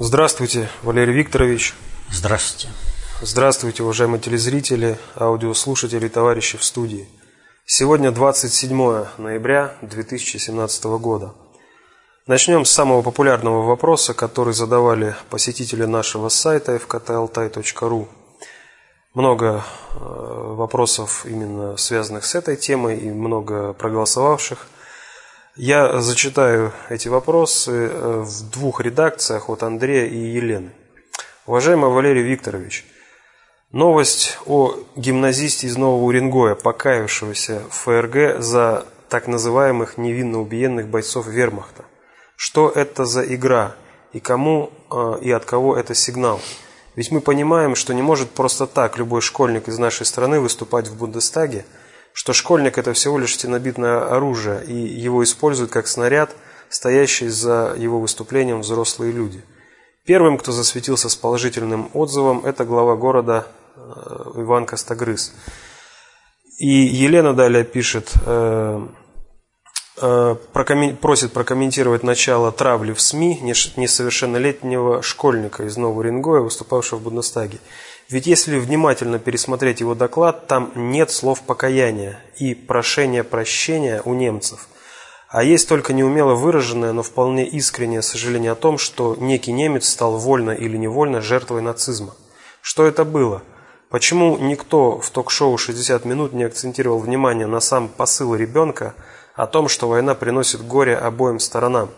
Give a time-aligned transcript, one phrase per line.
[0.00, 1.74] Здравствуйте, Валерий Викторович.
[2.08, 2.72] Здравствуйте.
[3.20, 7.08] Здравствуйте, уважаемые телезрители, аудиослушатели и товарищи в студии.
[7.66, 11.34] Сегодня 27 ноября 2017 года.
[12.28, 18.06] Начнем с самого популярного вопроса, который задавали посетители нашего сайта fktaltai.ru.
[19.14, 24.68] Много э, вопросов именно связанных с этой темой и много проголосовавших–
[25.58, 30.70] я зачитаю эти вопросы э, в двух редакциях от Андрея и Елены.
[31.46, 32.86] Уважаемый Валерий Викторович,
[33.72, 41.26] новость о гимназисте из Нового Уренгоя, покаявшегося в ФРГ за так называемых невинно убиенных бойцов
[41.26, 41.84] вермахта.
[42.36, 43.74] Что это за игра
[44.12, 46.40] и кому э, и от кого это сигнал?
[46.94, 50.96] Ведь мы понимаем, что не может просто так любой школьник из нашей страны выступать в
[50.96, 51.66] Бундестаге–
[52.12, 56.34] что школьник– это всего лишь стенобитное оружие, и его используют как снаряд,
[56.68, 59.42] стоящий за его выступлением взрослые люди.
[60.04, 63.80] Первым, кто засветился с положительным отзывом, это глава города э,
[64.36, 65.34] Иван Костогрыз.
[66.58, 68.86] И Елена далее пишет, э,
[70.00, 70.36] э,
[71.00, 73.40] просит прокомментировать начало травли в СМИ
[73.76, 77.58] несовершеннолетнего школьника из Нового Рингоя, выступавшего в Бундестаге.
[78.10, 84.68] Ведь если внимательно пересмотреть его доклад, там нет слов покаяния и прошения прощения у немцев.
[85.28, 90.16] А есть только неумело выраженное, но вполне искреннее сожаление о том, что некий немец стал
[90.16, 92.14] вольно или невольно жертвой нацизма.
[92.62, 93.42] Что это было?
[93.90, 98.94] Почему никто в ток-шоу «60 минут» не акцентировал внимание на сам посыл ребенка
[99.34, 101.90] о том, что война приносит горе обоим сторонам?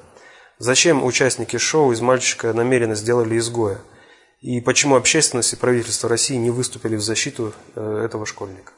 [0.58, 3.78] Зачем участники шоу из мальчика намеренно сделали изгоя?
[4.40, 8.72] И почему общественность и правительство России не выступили в защиту э, этого школьника?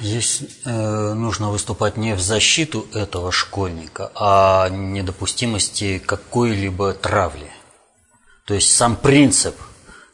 [0.00, 7.50] Здесь э, нужно выступать не в защиту этого школьника, а недопустимости какой-либо травли.
[8.46, 9.56] То есть сам принцип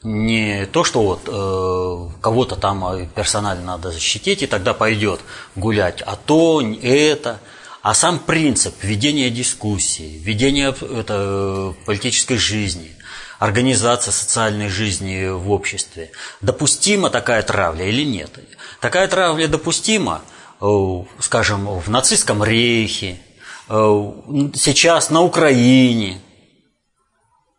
[0.03, 5.21] не то, что вот э, кого-то там э, персонально надо защитить, и тогда пойдет
[5.55, 7.41] гулять, а то, это,
[7.83, 12.98] а сам принцип ведения дискуссии, ведения это, э, политической жизни,
[13.39, 16.11] организация социальной жизни в обществе.
[16.41, 18.39] Допустима такая травля или нет?
[18.81, 20.23] Такая травля допустима,
[20.61, 20.67] э,
[21.21, 23.21] скажем, в нацистском рейхе,
[23.69, 23.75] э,
[24.55, 26.21] сейчас на Украине.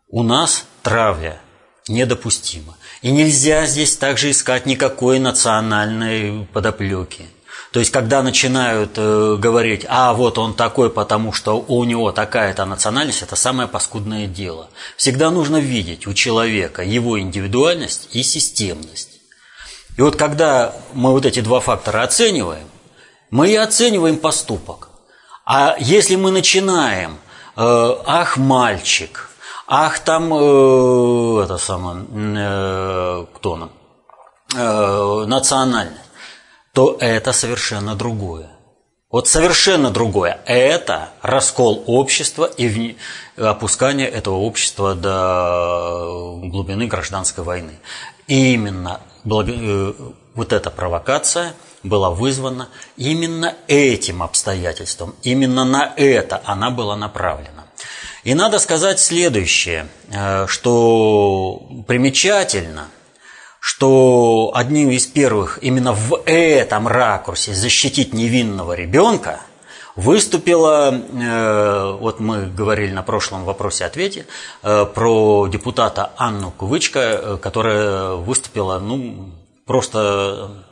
[0.08, 1.40] У нас травля
[1.88, 2.76] недопустима.
[3.02, 7.26] И нельзя здесь также искать никакой национальной подоплеки.
[7.72, 12.64] То есть, когда начинают э, говорить, а вот он такой, потому что у него такая-то
[12.64, 14.68] национальность, это самое паскудное дело.
[14.96, 19.20] Всегда нужно видеть у человека его индивидуальность и системность.
[19.96, 22.66] И вот когда мы вот эти два фактора оцениваем,
[23.30, 24.88] мы и оцениваем поступок.
[25.44, 27.18] А если мы начинаем,
[27.56, 29.30] э, ах, мальчик,
[29.66, 33.70] ах, там, э, это самое, э, кто он,
[34.56, 36.09] э, национальность,
[36.72, 38.48] то это совершенно другое.
[39.10, 40.40] Вот совершенно другое.
[40.46, 42.96] Это раскол общества и
[43.36, 47.72] опускание этого общества до глубины гражданской войны.
[48.28, 49.92] И именно э,
[50.34, 55.16] вот эта провокация была вызвана именно этим обстоятельством.
[55.22, 57.66] Именно на это она была направлена.
[58.22, 62.88] И надо сказать следующее, э, что примечательно–
[63.60, 69.40] что одним из первых именно в этом ракурсе защитить невинного ребенка
[69.96, 74.26] выступила, э, вот мы говорили на прошлом вопросе-ответе,
[74.62, 79.30] э, про депутата Анну Кувычко, э, которая выступила, ну,
[79.66, 80.64] просто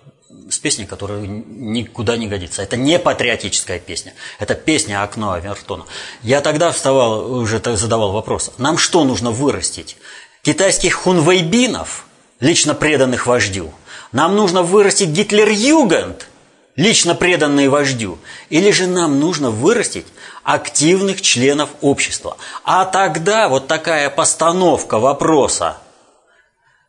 [0.50, 2.62] с песней, которая никуда не годится.
[2.62, 4.14] Это не патриотическая песня.
[4.38, 5.84] Это песня «Окно Авертона».
[6.22, 8.52] Я тогда вставал, уже задавал вопрос.
[8.56, 9.98] Нам что нужно вырастить?
[10.42, 12.06] Китайских хунвейбинов–
[12.40, 13.72] лично преданных вождю.
[14.12, 16.28] Нам нужно вырастить Гитлер-Югент,
[16.76, 18.18] лично преданные вождю.
[18.48, 20.06] Или же нам нужно вырастить
[20.44, 22.36] активных членов общества.
[22.64, 25.78] А тогда вот такая постановка вопроса,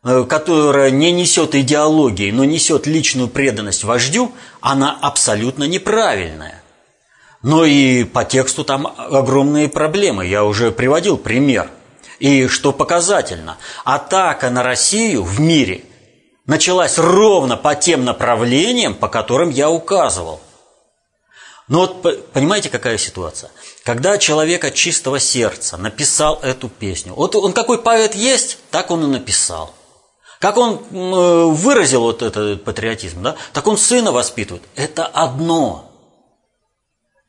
[0.02, 6.62] э, которая не несет идеологии, но несет личную преданность вождю, она абсолютно неправильная.
[7.42, 10.26] Но и по тексту там огромные проблемы.
[10.26, 11.70] Я уже приводил пример–
[12.20, 15.84] и что показательно, атака на Россию в мире
[16.46, 20.40] началась ровно по тем направлениям, по которым я указывал.
[21.66, 23.50] Но вот понимаете, какая ситуация?
[23.84, 29.04] Когда человек от чистого сердца написал эту песню, вот он какой поэт есть, так он
[29.04, 29.72] и написал.
[30.40, 33.36] Как он э, выразил вот этот патриотизм, да?
[33.52, 34.64] так он сына воспитывает.
[34.74, 35.92] Это одно.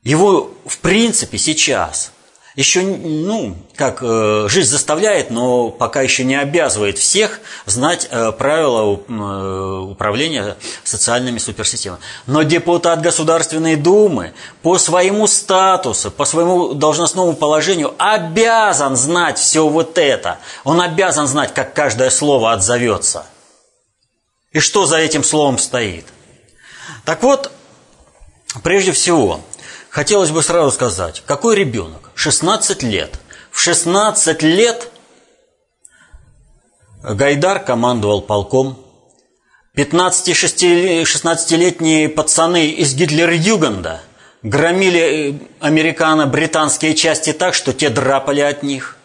[0.02, 2.10] Его, в принципе, сейчас
[2.54, 9.00] еще, ну, как э, жизнь заставляет, но пока еще не обязывает всех знать э, правила
[9.08, 12.02] э, управления социальными суперсистемами.
[12.26, 19.96] Но депутат Государственной Думы по своему статусу, по своему должностному положению обязан знать все вот
[19.96, 20.38] это.
[20.64, 23.24] Он обязан знать, как каждое слово отзовется.
[24.52, 26.04] И что за этим словом стоит.
[27.06, 27.50] Так вот,
[28.62, 29.40] прежде всего,
[29.92, 32.10] хотелось бы сразу сказать, какой ребенок?
[32.14, 33.18] 16 лет.
[33.50, 34.88] В 16 лет
[37.02, 38.78] Гайдар командовал полком.
[39.76, 44.00] 15-16-летние пацаны из Гитлер-Югенда
[44.42, 48.98] громили э, американо-британские части так, что те драпали от них.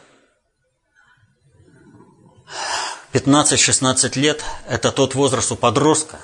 [3.14, 6.20] 15-16 лет– это тот возраст у подростка,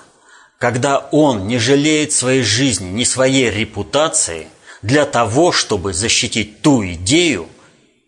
[0.57, 4.49] когда он не жалеет своей жизни, ни своей репутации–
[4.83, 7.47] для того, чтобы защитить ту идею,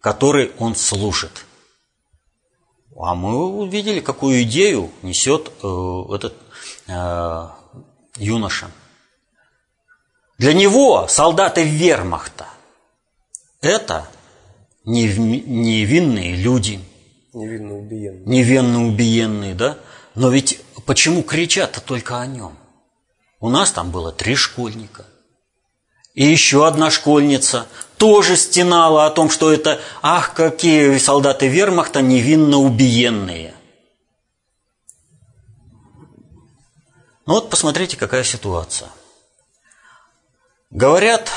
[0.01, 1.45] которой он служит.
[2.97, 6.35] А мы увидели, какую идею несет э, этот
[6.87, 7.47] э,
[8.17, 8.69] юноша.
[10.37, 12.47] Для него солдаты вермахта–
[13.61, 14.07] это
[14.83, 16.79] невинные люди.
[17.33, 18.25] Невинно убиенные.
[18.25, 19.77] Невинно убиенные, да?
[20.13, 22.57] Но ведь почему кричат-то только о нем?
[23.39, 25.05] У нас там было три школьника–
[26.15, 27.67] и еще одна школьница
[27.97, 33.53] тоже стенала о том, что это, ах, какие солдаты вермахта невинно убиенные.
[37.25, 38.89] Ну вот посмотрите, какая ситуация.
[40.69, 41.29] Говорят,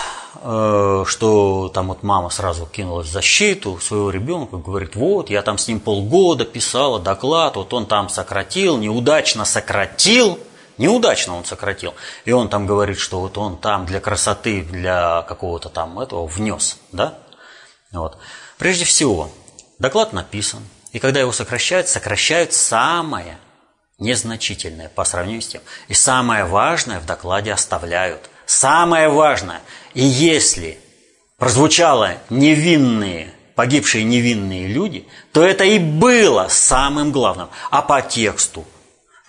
[0.42, 5.58] э, что там вот мама сразу кинулась в защиту своего ребенка, говорит, вот, я там
[5.58, 10.38] с ним полгода писала доклад, вот он там сократил, неудачно сократил–
[10.78, 11.94] Неудачно он сократил.
[12.24, 16.78] И он там говорит, что вот он там для красоты, для какого-то там этого внес.
[16.92, 17.18] Да?
[17.92, 18.16] Вот.
[18.56, 19.30] Прежде всего,
[19.78, 20.60] доклад написан.
[20.92, 23.38] И когда его сокращают, сокращают самое
[23.98, 25.62] незначительное по сравнению с тем.
[25.88, 28.30] И самое важное в докладе оставляют.
[28.46, 29.60] Самое важное.
[29.94, 30.78] И если
[31.38, 37.48] прозвучало невинные, погибшие невинные люди, то это и было самым главным.
[37.70, 38.64] А по тексту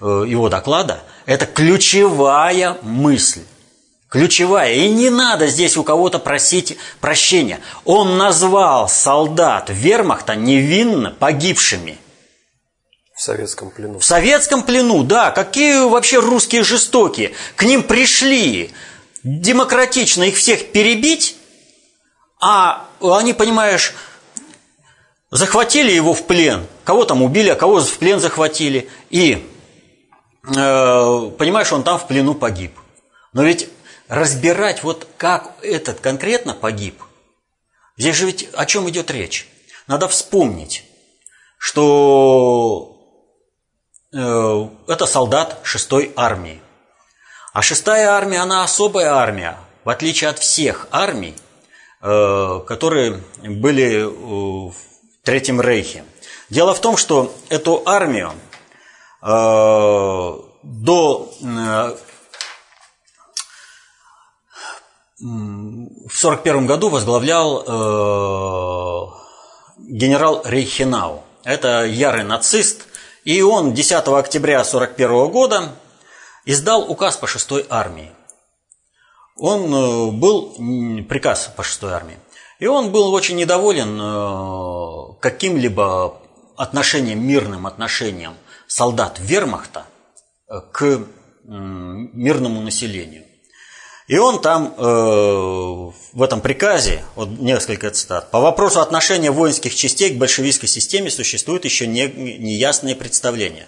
[0.02, 3.44] его доклада– это ключевая мысль.
[4.10, 4.74] Ключевая.
[4.74, 7.60] И не надо здесь у кого-то просить прощения.
[7.86, 12.00] Он назвал солдат вермахта невинно погибшими.
[13.14, 14.00] В советском плену.
[14.00, 15.30] В советском плену, да.
[15.30, 17.34] Какие вообще русские жестокие.
[17.56, 18.72] К ним пришли
[19.24, 21.36] демократично их всех перебить,
[22.42, 23.94] а они, понимаешь,
[25.30, 26.66] захватили его в плен.
[26.86, 28.90] Кого там убили, а кого в плен захватили.
[29.12, 29.59] И Э,
[30.54, 32.78] понимаешь, он там в плену погиб.
[33.34, 33.70] Но ведь
[34.08, 37.02] разбирать вот как этот конкретно погиб,
[37.98, 39.48] здесь же ведь о чем идет речь?
[39.88, 40.84] Надо вспомнить,
[41.58, 42.98] что
[44.14, 46.62] э, это солдат шестой армии.
[47.54, 51.36] А шестая армия, она особая армия, в отличие от всех армий,
[52.02, 54.74] э, которые были в
[55.24, 56.04] Третьем Рейхе.
[56.50, 58.49] Дело в том, что эту армию Э,
[59.22, 60.50] до
[61.42, 61.96] э,
[65.20, 67.68] в 1941 году возглавлял э,
[69.78, 71.24] генерал Рейхенау.
[71.44, 72.88] Это ярый нацист,
[73.26, 75.76] и он 10 октября 1941 года
[76.46, 78.12] издал указ по 6 армии.
[79.36, 80.56] Он был,
[81.08, 82.18] приказ по 6 армии,
[82.60, 86.18] и он был очень недоволен каким-либо
[86.58, 88.36] отношением, мирным отношением–
[88.70, 89.86] солдат вермахта
[90.48, 91.02] э, к
[91.44, 93.26] мирному населению.
[94.08, 100.12] И он там э, в этом приказе, вот несколько цитат, по вопросу отношения воинских частей
[100.14, 103.68] к большевистской системе существует еще не, неясные представления.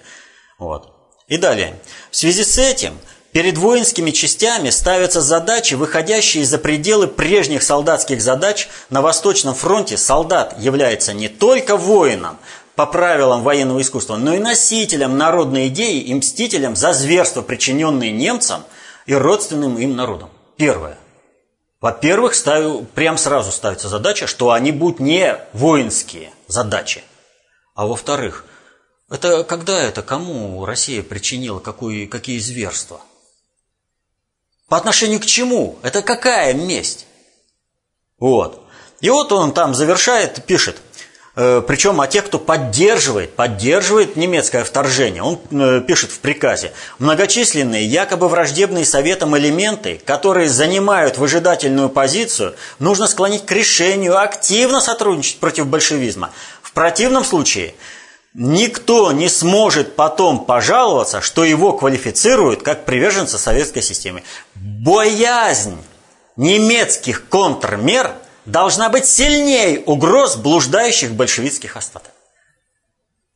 [0.58, 0.94] Вот.
[1.28, 1.80] И далее.
[2.12, 2.98] В связи с этим
[3.32, 8.68] перед воинскими частями ставятся задачи, выходящие за пределы прежних солдатских задач.
[8.90, 12.38] На Восточном фронте солдат является не только воином,
[12.76, 18.64] по правилам военного искусства, но и носителем народной идеи и мстителем за зверства, причиненные немцам
[19.06, 20.30] и родственным им народам.
[20.58, 20.98] Первое.
[21.80, 27.04] Во-первых, ставю, прям сразу ставится задача, что они будут не воинские задачи.
[27.74, 28.46] А во-вторых,
[29.10, 33.02] это когда это, кому Россия причинила какую, какие зверства?
[34.70, 35.80] По отношению к чему?
[35.82, 37.08] Это какая месть?
[38.20, 38.64] Вот.
[39.02, 40.78] И вот он там завершает, пишет–
[41.66, 45.24] причем о тех, кто поддерживает, поддерживает немецкое вторжение.
[45.24, 46.74] Он э, пишет в приказе.
[47.00, 55.40] Многочисленные, якобы враждебные советам элементы, которые занимают выжидательную позицию, нужно склонить к решению активно сотрудничать
[55.40, 56.32] против большевизма.
[56.62, 57.76] В противном случае
[58.34, 64.24] никто не сможет потом пожаловаться, что его квалифицируют как приверженца советской системы.
[64.56, 65.78] Боязнь
[66.36, 68.12] немецких контрмер–
[68.46, 72.12] должна быть сильнее угроз блуждающих большевистских остатков.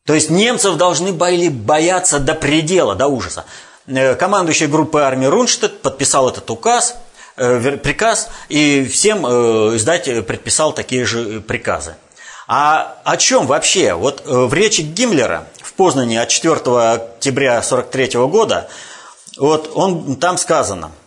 [0.05, 3.45] То есть немцев должны были бояться до предела, до ужаса.
[3.87, 6.95] Э, командующий группой армии Рунштадт подписал этот указ,
[7.37, 11.95] э, приказ, и всем э, издатель предписал такие же приказы.
[12.47, 13.95] А о чем вообще?
[13.95, 18.69] Вот в речи Гиммлера в Познане от 4 октября 1943 года,
[19.37, 20.91] вот он, там сказано–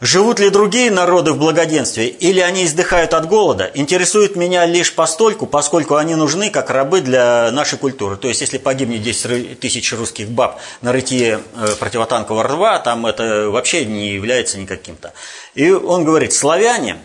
[0.00, 5.46] живут ли другие народы в благоденствии, или они издыхают от голода, интересует меня лишь постольку,
[5.46, 8.16] поскольку они нужны как рабы для нашей культуры.
[8.16, 13.48] То есть, если погибнет 10 тысяч русских баб на рытье э, противотанкового рва, там это
[13.48, 15.12] вообще не является никаким-то.
[15.54, 16.96] И он говорит, славяне,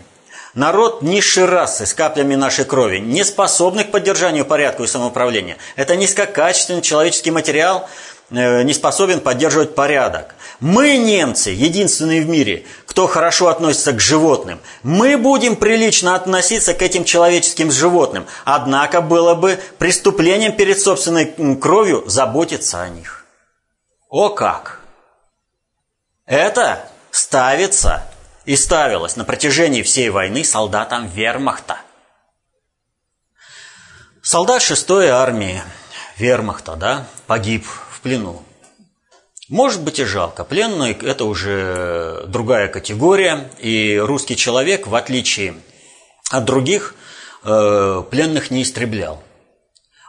[0.54, 5.56] народ низшей расы с каплями нашей крови, не способный к поддержанию порядка и самоуправления.
[5.76, 10.34] Это низкокачественный человеческий материал, э, не способен поддерживать порядок.
[10.60, 14.60] Мы, немцы, единственные в мире, кто хорошо относится к животным.
[14.82, 18.26] Мы будем прилично относиться к этим человеческим животным.
[18.44, 23.24] Однако было бы преступлением перед собственной кровью заботиться о них.
[24.08, 24.80] О как!
[26.26, 28.04] Это ставится
[28.44, 31.78] и ставилось на протяжении всей войны солдатам вермахта.
[34.22, 35.62] Солдат 6-й армии
[36.18, 37.64] вермахта да, погиб
[37.98, 38.42] в плену.
[39.48, 40.44] Может быть и жалко.
[40.44, 45.54] Пленный– это уже другая категория, и русский человек, в отличие
[46.30, 46.94] от других,
[47.42, 49.20] э, пленных не истреблял.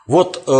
[0.05, 0.51] Вот э,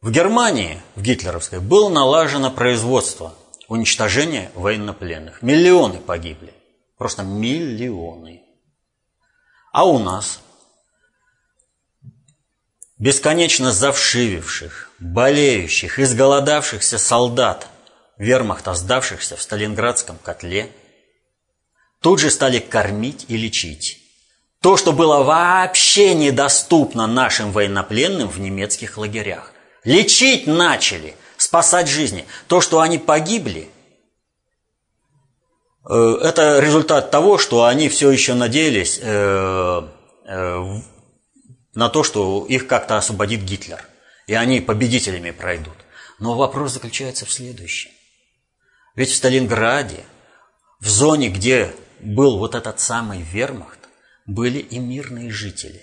[0.00, 3.34] в Германии, в гитлеровской, было налажено производство
[3.68, 5.42] уничтожения военнопленных.
[5.42, 6.54] Миллионы погибли.
[6.98, 8.42] Просто миллионы.
[9.72, 10.40] А у нас
[12.98, 17.68] бесконечно завшививших, болеющих, изголодавшихся солдат
[18.18, 20.70] вермахта, сдавшихся в Сталинградском котле,
[22.00, 24.00] тут же стали кормить и лечить.
[24.60, 29.52] То, что было вообще недоступно нашим военнопленным в немецких лагерях.
[29.84, 32.26] Лечить начали, спасать жизни.
[32.48, 33.68] То, что они погибли,
[35.88, 39.82] э, это результат того, что они все еще надеялись э,
[40.26, 40.80] э,
[41.78, 43.84] на то, что их как-то освободит Гитлер,
[44.26, 45.76] и они победителями пройдут.
[46.18, 47.92] Но вопрос заключается в следующем.
[48.96, 50.04] Ведь в Сталинграде,
[50.80, 53.78] в зоне, где был вот этот самый вермахт,
[54.26, 55.80] были и мирные жители.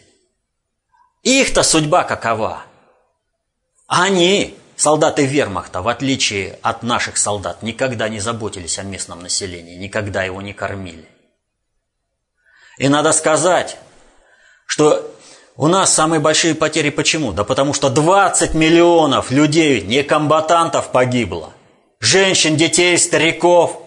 [1.24, 2.66] Их-то судьба какова?
[3.88, 10.24] Они, солдаты вермахта, в отличие от наших солдат, никогда не заботились о местном населении, никогда
[10.24, 11.08] его не кормили.
[12.80, 13.78] И надо сказать,
[14.66, 15.15] что
[15.58, 17.32] у нас самые большие потери почему?
[17.32, 21.54] Да потому что 20 миллионов людей, не комбатантов погибло.
[22.00, 23.82] Женщин, детей, стариков,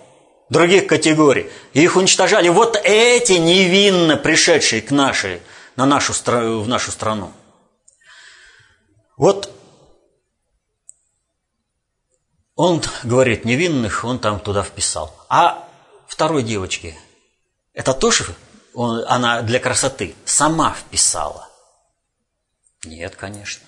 [0.49, 1.51] других категорий.
[1.75, 5.43] их уничтожали вот эти невинно пришедшие к нашей,
[5.77, 7.33] на нашу, в нашу страну.
[9.19, 9.53] Вот
[12.55, 15.15] он говорит, невинных он там туда вписал.
[15.29, 15.69] А
[16.07, 16.97] второй девочке,
[17.75, 18.35] это тоже
[18.75, 21.48] он, она для красоты сама вписала.
[22.85, 23.67] Нет, конечно.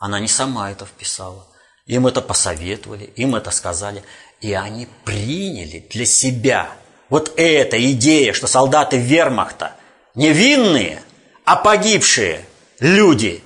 [0.00, 1.46] Она не сама это вписала.
[1.86, 4.04] Им это посоветовали, им это сказали.
[4.40, 6.70] И они приняли для себя
[7.08, 9.74] вот эта идея, что солдаты вермахта
[10.14, 11.02] невинные,
[11.44, 12.44] а погибшие
[12.78, 13.42] люди,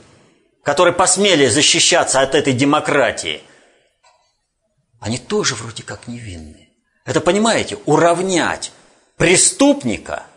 [0.64, 3.42] которые посмели защищаться от этой демократии,
[5.00, 6.70] они тоже вроде как невинные.
[7.04, 8.72] Это, понимаете, уравнять
[9.16, 10.26] преступника–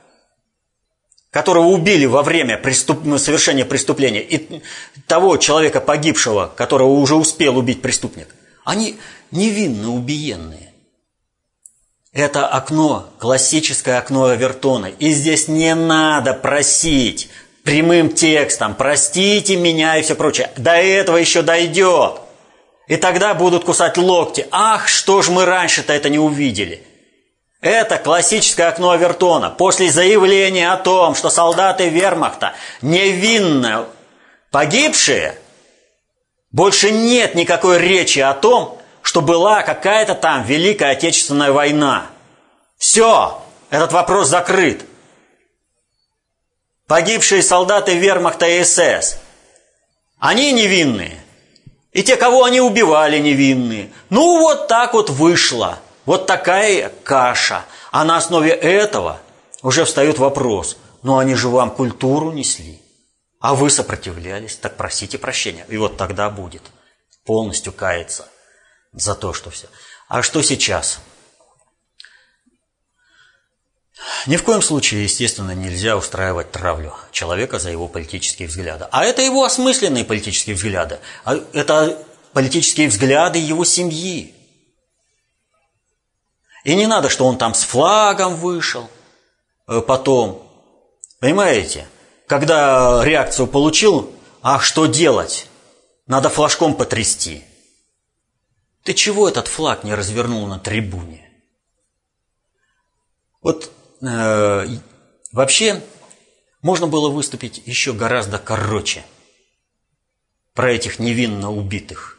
[1.35, 3.03] которого убили во время преступ...
[3.03, 4.61] Ну, совершения преступления, и
[5.05, 8.29] того человека погибшего, которого уже успел убить преступник,
[8.63, 8.97] они
[9.31, 10.71] невинно убиенные.
[12.13, 14.85] Это окно, классическое окно Авертона.
[14.85, 17.29] И здесь не надо просить
[17.63, 20.51] прямым текстом, простите меня и все прочее.
[20.55, 22.13] До этого еще дойдет.
[22.87, 24.47] И тогда будут кусать локти.
[24.51, 26.84] Ах, что ж мы раньше-то это не увидели.
[27.65, 29.49] Это классическое окно Авертона.
[29.49, 32.53] После заявления о том, что солдаты вермахта
[32.83, 33.87] невинно
[34.51, 35.35] погибшие,
[36.51, 42.05] больше нет никакой речи о том, что была какая-то там Великая Отечественная война.
[42.77, 43.41] Все,
[43.71, 44.85] этот вопрос закрыт.
[46.85, 49.17] Погибшие солдаты вермахта и СС.
[50.19, 51.19] Они невинные.
[51.93, 53.89] И те, кого они убивали, невинные.
[54.11, 55.79] Ну, вот так вот вышло.
[56.05, 57.65] Вот такая каша.
[57.91, 59.19] А на основе этого
[59.61, 60.77] уже встает вопрос.
[61.03, 62.81] Ну, они же вам культуру несли.
[63.39, 64.55] А вы сопротивлялись.
[64.55, 65.65] Так просите прощения.
[65.69, 66.63] И вот тогда будет
[67.25, 68.27] полностью каяться
[68.93, 69.67] за то, что все.
[70.07, 70.99] А что сейчас?
[74.27, 78.87] Ни в коем случае, естественно, нельзя устраивать травлю человека за его политические взгляды.
[78.91, 80.99] А это его осмысленные политические взгляды.
[81.23, 81.97] А это
[82.33, 84.33] политические взгляды его семьи.
[86.65, 88.89] И не надо, что он там с флагом вышел
[89.67, 90.51] э, потом.
[91.19, 91.87] Понимаете?
[92.25, 95.47] Когда реакцию получил, а что делать?
[96.07, 97.43] Надо флажком потрясти.
[98.81, 101.29] Ты чего этот флаг не развернул на трибуне?
[103.43, 104.65] Вот э,
[105.31, 105.83] вообще
[106.63, 109.05] можно было выступить еще гораздо короче
[110.55, 112.17] про этих невинно убитых.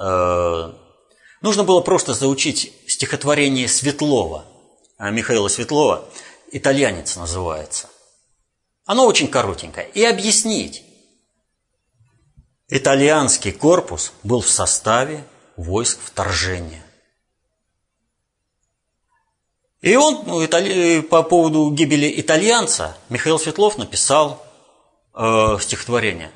[0.00, 0.72] Э,
[1.42, 4.44] нужно было просто заучить стихотворение Светлова,
[4.98, 6.08] э, Михаила Светлова,
[6.50, 7.88] «Итальянец» называется.
[8.86, 9.88] Оно очень коротенькое.
[9.90, 10.82] И объяснить.
[12.66, 15.24] Итальянский корпус был в составе
[15.56, 16.84] войск вторжения.
[19.80, 24.44] И он ну, по поводу гибели итальянца Михаил Светлов написал
[25.14, 26.32] э, стихотворение.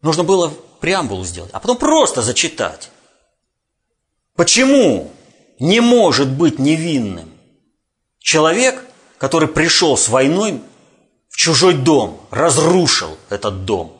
[0.00, 2.90] Нужно было преамбулу сделать, а потом просто зачитать.
[4.36, 5.10] Почему
[5.58, 7.32] не может быть невинным
[8.18, 8.84] человек,
[9.18, 10.60] который пришел с войной
[11.30, 13.96] в чужой дом, разрушил этот дом?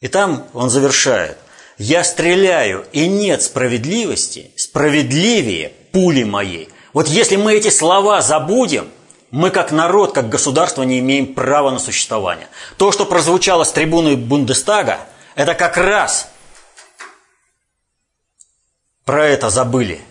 [0.00, 1.36] И там он завершает.
[1.78, 6.70] «Я стреляю, и нет справедливости, справедливее пули моей.
[6.94, 8.88] Вот если мы эти слова забудем,
[9.30, 12.48] мы как народ, как государство не имеем права на существование.
[12.78, 15.00] То, что прозвучало с трибуны Бундестага,
[15.34, 16.30] это как раз
[19.06, 20.02] про это забыли.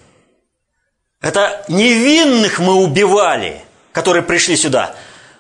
[1.22, 3.62] Это невинных мы убивали,
[3.92, 4.96] которые пришли сюда.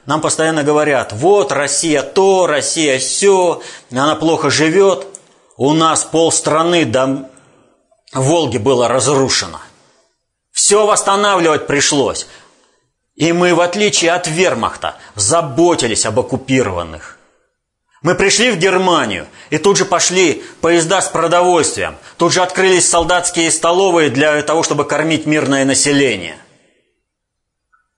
[0.05, 5.07] Нам постоянно говорят, вот Россия то, Россия все, она плохо живет.
[5.57, 7.27] У нас полстраны до
[8.13, 9.59] Волги было разрушено–
[10.55, 12.27] все восстанавливать пришлось.
[13.15, 17.14] И мы, в отличие от вермахта, заботились об оккупированных.
[18.05, 21.97] Мы пришли в Германию, и тут же пошли поезда с продовольствием.
[22.17, 26.37] Тут же открылись солдатские столовые для того, чтобы кормить мирное население.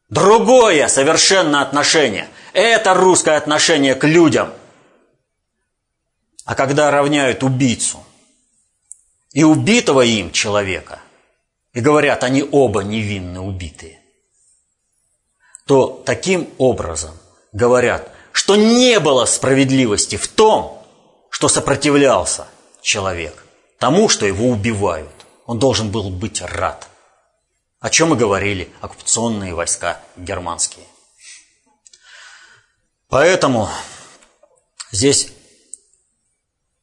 [0.08, 2.30] Другое совершенно отношение.
[2.54, 4.54] Это русское отношение к людям.
[6.46, 8.02] А когда равняют убийцу
[9.34, 11.02] и убитого им человека–
[11.74, 14.00] и говорят, они оба невинно убитые,
[15.68, 17.12] то таким образом
[17.52, 20.86] говорят, что не было справедливости в том,
[21.32, 22.48] что сопротивлялся
[22.84, 23.44] человек
[23.80, 25.26] тому, что его убивают.
[25.48, 26.88] Он должен был быть рад.
[27.80, 30.86] О чем мы говорили оккупационные войска германские.
[33.10, 33.70] Поэтому
[34.92, 35.32] здесь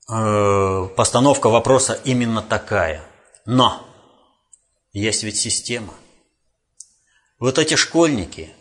[0.09, 3.01] э, постановка вопроса именно такая.
[3.47, 3.87] Но
[4.93, 5.95] есть ведь система.
[7.39, 8.53] Вот эти школьники,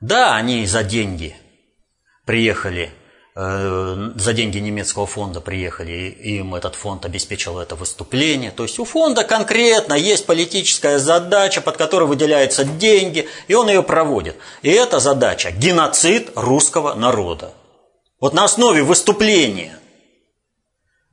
[0.00, 1.36] да, они за деньги
[2.24, 2.92] приехали,
[3.34, 8.50] э, за деньги немецкого фонда приехали, им этот фонд обеспечил это выступление.
[8.50, 13.82] То есть у фонда конкретно есть политическая задача, под которой выделяются деньги, и он ее
[13.82, 14.36] проводит.
[14.62, 17.52] И эта задача– геноцид русского народа.
[18.20, 19.78] Вот на основе выступления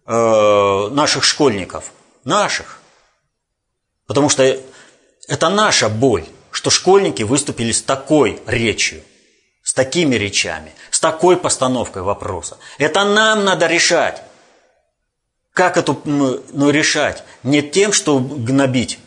[0.06, 1.92] э, наших школьников,
[2.24, 2.82] наших,
[4.12, 4.44] Потому что
[5.30, 9.04] это наша боль, что школьники выступили с такой речью,
[9.64, 12.58] с такими речами, с такой постановкой вопроса.
[12.78, 14.22] Это нам надо решать.
[15.54, 17.24] Как это ну, решать?
[17.44, 19.00] Не тем, что гнобить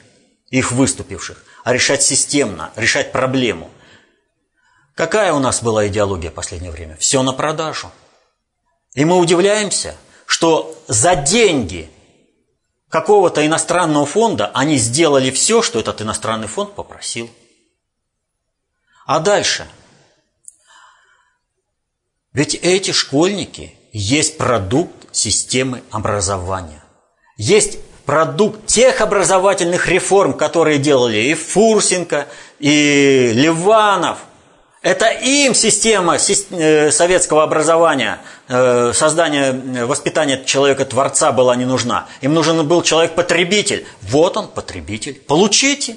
[0.51, 3.71] их выступивших, а решать системно, решать проблему.
[4.95, 6.97] Какая у нас была идеология в последнее время?
[6.97, 7.91] Все на продажу.
[8.95, 11.91] И мы удивляемся, что за деньги
[12.89, 17.29] какого-то иностранного фонда, они сделали все, что этот иностранный фонд попросил.
[19.05, 19.67] А дальше?
[22.35, 26.83] Ведь эти школьники есть продукт системы образования.
[27.39, 32.27] Есть продукт тех образовательных реформ, которые делали и Фурсенко,
[32.59, 34.19] и Ливанов–
[34.85, 38.19] это им система э, советского образования,
[38.49, 42.07] э, создания, э, воспитания человека-творца была не нужна.
[42.21, 43.87] Им нужен был человек-потребитель.
[44.03, 45.15] Вот он, потребитель.
[45.27, 45.97] Получите.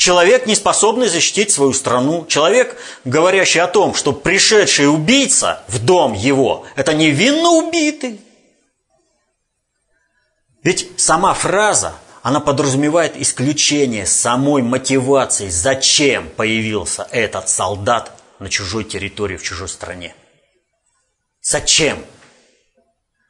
[0.00, 2.24] Человек, не способный защитить свою страну.
[2.24, 8.18] Человек, говорящий о том, что пришедший убийца в дом его, это невинно убитый.
[10.62, 19.36] Ведь сама фраза, она подразумевает исключение самой мотивации, зачем появился этот солдат на чужой территории,
[19.36, 20.14] в чужой стране.
[21.42, 22.02] Зачем?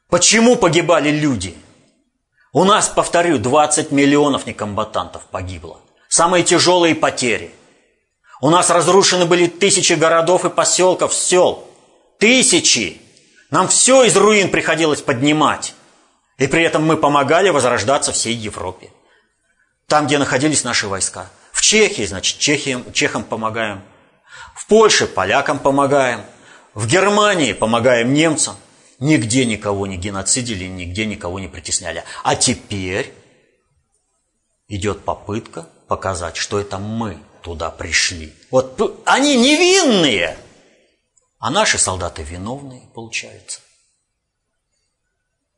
[0.07, 1.53] Почему погибали люди?
[2.53, 5.81] У нас, повторю, 20 миллионов некомбатантов погибло.
[6.21, 7.49] Самые тяжелые потери.
[8.41, 11.67] У нас разрушены были тысячи городов и поселков, сел.
[12.19, 13.01] Тысячи.
[13.49, 15.73] Нам все из руин приходилось поднимать.
[16.37, 18.91] И при этом мы помогали возрождаться всей Европе.
[19.87, 21.27] Там, где находились наши войска.
[21.51, 23.81] В Чехии, значит, Чехиям, чехам помогаем.
[24.55, 26.21] В Польше полякам помогаем.
[26.75, 28.57] В Германии помогаем немцам.
[28.99, 32.03] Нигде никого не геноцидили, нигде никого не притесняли.
[32.23, 33.11] А теперь
[34.67, 38.33] идет попытка показать, что это мы туда пришли.
[38.49, 40.37] Вот они невинные,
[41.37, 43.59] а наши солдаты виновные, получается.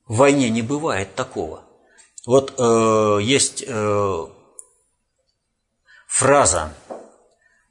[0.08, 1.62] В войне не бывает такого.
[2.26, 4.28] Вот э, есть э,
[6.08, 6.74] фраза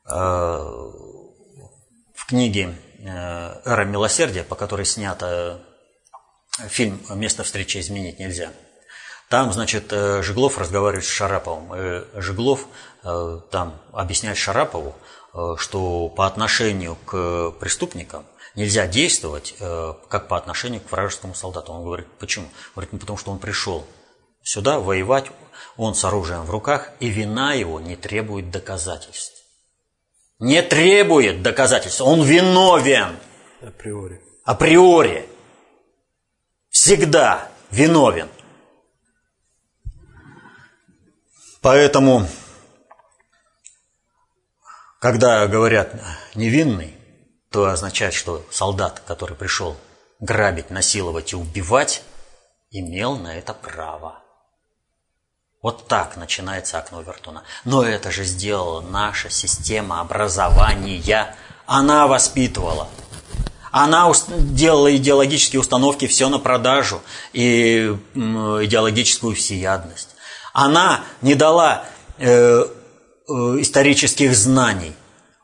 [0.05, 5.59] э, в книге э, «Эра милосердия», по которой снят э,
[6.69, 8.53] фильм «Место встречи изменить нельзя».
[9.33, 12.05] Там, значит, э, Жиглов разговаривает с Шараповым.
[12.15, 12.67] Жиглов
[13.03, 14.95] там объясняет Шарапову,
[15.57, 21.73] что по отношению к преступникам нельзя действовать э, как по отношению к вражескому солдату.
[21.73, 22.47] Он говорит, почему?
[22.75, 23.87] Говорит, ну потому что он пришел
[24.43, 25.31] сюда воевать,
[25.77, 29.43] он с оружием в руках, и вина его не требует доказательств.
[30.39, 33.17] Не требует доказательств, он виновен.
[33.63, 34.21] Априори.
[34.45, 35.27] Априори.
[36.69, 38.29] Всегда виновен.
[41.63, 42.27] Поэтому,
[45.01, 45.95] когда говорят
[46.35, 46.97] невинный,
[47.53, 49.77] то означает, что солдат, который пришел
[50.19, 52.03] грабить, насиловать и убивать,
[52.73, 54.19] имел на это право.
[55.63, 57.45] Вот так начинается окно Вертуна.
[57.65, 61.37] Но это же сделала наша система образования.
[61.67, 62.89] Она воспитывала.
[63.71, 67.01] Она делала идеологические установки все на продажу
[67.33, 70.12] и идеологическую всеядность.
[70.53, 71.87] Она не дала
[72.19, 72.67] э, э,
[73.61, 74.95] исторических знаний.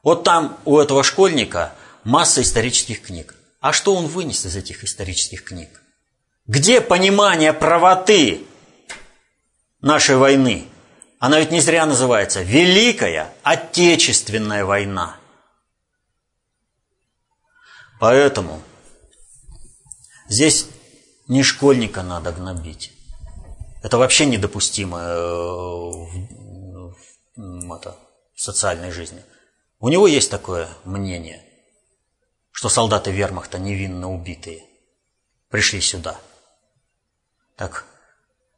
[0.02, 1.72] Вот там у этого школьника
[2.04, 3.34] масса исторических книг.
[3.60, 5.82] А что он вынес из этих исторических книг?
[6.46, 8.46] Где понимание правоты
[9.80, 10.66] нашей войны?
[11.18, 15.16] Она ведь не зря называется Великая Отечественная война.
[17.98, 18.62] Поэтому
[20.28, 20.66] здесь
[21.26, 22.92] не школьника надо гнобить.
[23.82, 25.20] Это вообще недопустимо э,
[27.36, 27.96] в, это,
[28.34, 29.22] в социальной жизни.
[29.80, 31.44] У него есть такое мнение
[32.58, 34.64] что солдаты вермахта невинно убитые
[35.48, 36.18] пришли сюда.
[37.54, 37.84] Так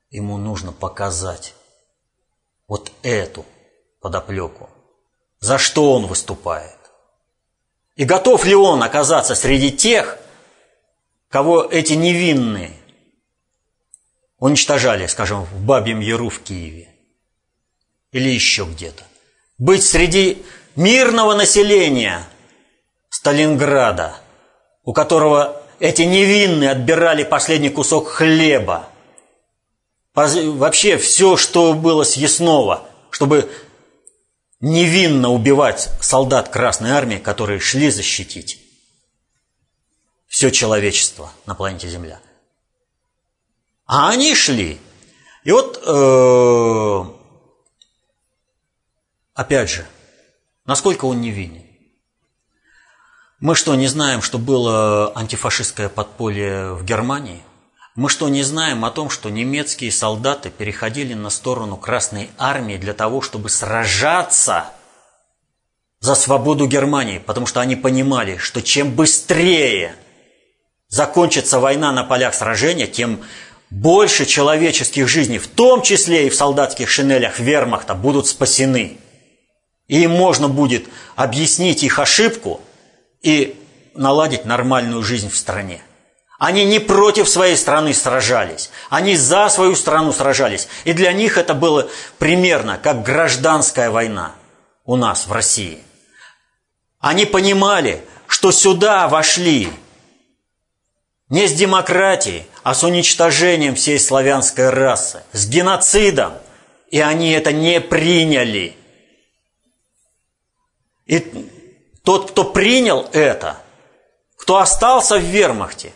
[0.09, 1.55] ему нужно показать
[2.67, 3.45] вот эту
[4.01, 4.71] подоплеку,
[5.39, 6.79] за что он выступает.
[7.95, 10.17] И готов ли он оказаться среди тех,
[11.29, 12.80] кого эти невинные
[14.41, 16.89] уничтожали, скажем, в Бабьем Яру в Киеве
[18.11, 19.05] или еще где-то.
[19.59, 20.43] Быть среди
[20.75, 22.27] мирного населения–
[23.11, 24.17] Сталинграда,
[24.85, 28.89] у которого эти невинные отбирали последний кусок хлеба.
[30.15, 33.51] Вообще все, что было съестного, чтобы
[34.61, 38.59] невинно убивать солдат Красной Армии, которые шли защитить
[40.27, 42.21] все человечество на планете Земля.
[43.93, 44.79] А они шли.
[45.43, 47.05] И вот, э,
[49.35, 49.85] опять же,
[50.65, 51.65] насколько он невинен?
[53.41, 57.43] Мы что, не знаем, что было антифашистское подполье в Германии?
[57.97, 62.95] Мы что, не знаем о том, что немецкие солдаты переходили на сторону Красной Армии для
[62.95, 64.67] того, чтобы сражаться
[65.99, 67.19] за свободу Германии?
[67.19, 69.97] Потому что они понимали, что чем быстрее
[70.87, 73.25] закончится война на полях сражения, тем
[73.71, 78.99] больше человеческих жизней, в том числе и в солдатских шинелях вермахта, будут спасены.
[79.89, 82.61] И им можно будет объяснить их ошибку–
[83.23, 83.57] и
[83.95, 85.83] наладить нормальную жизнь в стране.
[86.39, 90.69] Они не против своей страны сражались, они за свою страну сражались.
[90.85, 94.33] И для них это было примерно как гражданская война
[94.85, 95.81] у нас в России.
[96.99, 99.71] Они понимали, что сюда вошли
[101.31, 106.35] не с демократией, а с уничтожением всей славянской расы, с геноцидом.
[106.91, 108.77] И они это не приняли.
[111.07, 111.49] И
[112.03, 113.59] тот, кто принял это,
[114.37, 115.93] кто остался в вермахте,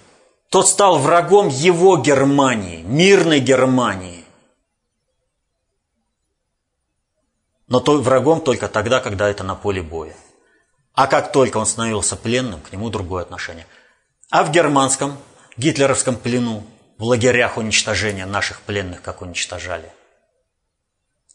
[0.50, 4.24] тот стал врагом его Германии, мирной Германии.
[7.66, 10.14] Но то врагом только тогда, когда это на поле боя.
[10.92, 13.66] А как только он становился пленным, к нему другое отношение.
[14.30, 15.16] А в германском,
[15.56, 16.66] гитлеровском плену,
[16.98, 19.92] в лагерях уничтожения наших пленных, как уничтожали,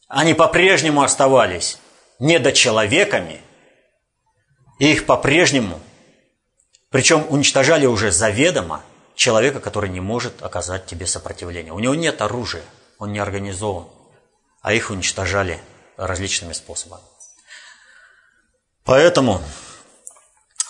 [0.07, 1.77] они по-прежнему оставались
[2.19, 3.41] недочеловеками,
[4.79, 5.79] и их по-прежнему,
[6.89, 8.83] причем уничтожали уже заведомо,
[9.15, 11.73] человека, который не может оказать тебе сопротивление.
[11.73, 12.63] У него нет оружия,
[12.97, 13.87] он не организован,
[14.61, 15.59] а их уничтожали
[15.97, 17.03] различными способами.
[18.85, 19.41] Поэтому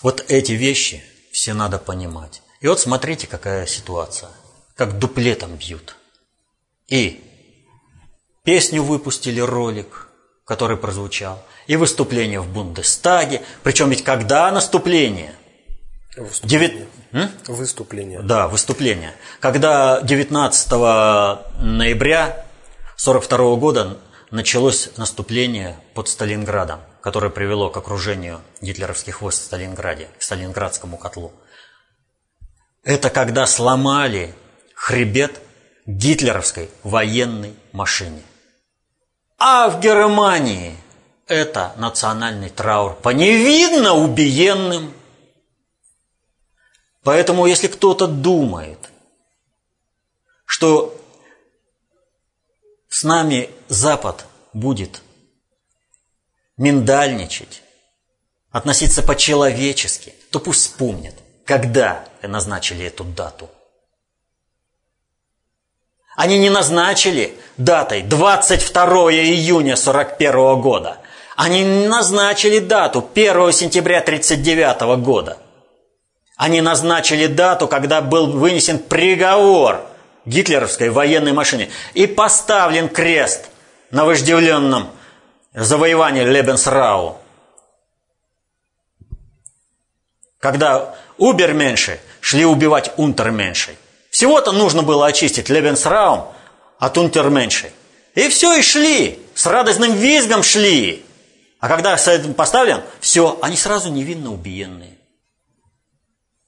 [0.02, 1.04] вот эти вещи
[1.40, 2.42] все надо понимать.
[2.60, 4.30] И вот смотрите, какая ситуация.
[4.76, 5.96] Как дуплетом бьют.
[6.90, 7.24] И
[8.44, 10.10] песню выпустили, ролик,
[10.44, 13.42] который прозвучал, и выступление в Бундестаге.
[13.64, 15.34] Причем ведь когда наступление?
[16.18, 16.88] Выступление.
[17.14, 17.48] Девят...
[17.48, 18.22] Выступление.
[18.22, 19.14] Да, выступление.
[19.40, 22.46] Когда 19 ноября
[22.98, 23.98] 1942 года
[24.32, 31.34] началось наступление под Сталинградом, которое привело к окружению гитлеровских войск в Сталинграде, к Сталинградскому котлу.
[32.84, 34.34] Это когда сломали
[34.74, 35.40] хребет
[35.86, 38.22] гитлеровской военной машине.
[39.38, 40.76] А в Германии
[41.28, 44.94] это национальный траур по невинно убиенным.
[47.04, 48.90] Поэтому, если кто-то думает,
[50.46, 50.99] что
[53.00, 55.02] с нами Запад будет
[56.58, 57.64] миндальничать,
[58.52, 61.14] относиться по-человечески, то пусть вспомнят,
[61.46, 63.50] когда назначили эту дату.
[66.18, 70.98] Они не назначили датой 22 июня 41 года.
[71.38, 75.38] Они не назначили дату 1 сентября 1939 года.
[76.36, 79.89] Они назначили дату, когда был вынесен приговор
[80.26, 83.50] гитлеровской военной машине и поставлен крест
[83.92, 84.90] на вожделенном
[85.54, 87.18] завоевании Лебенсрау.
[90.40, 93.78] Когда уберменши шли убивать унтерменшей.
[94.10, 96.34] Всего-то нужно было очистить Лебенсраум
[96.78, 97.72] от унтерменшей.
[98.16, 99.20] И все, и шли.
[99.36, 101.06] С радостным визгом шли.
[101.60, 104.98] А когда с этим поставлен, все, они сразу невинно убиенные.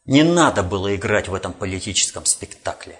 [0.05, 2.99] Не надо было играть в этом политическом спектакле.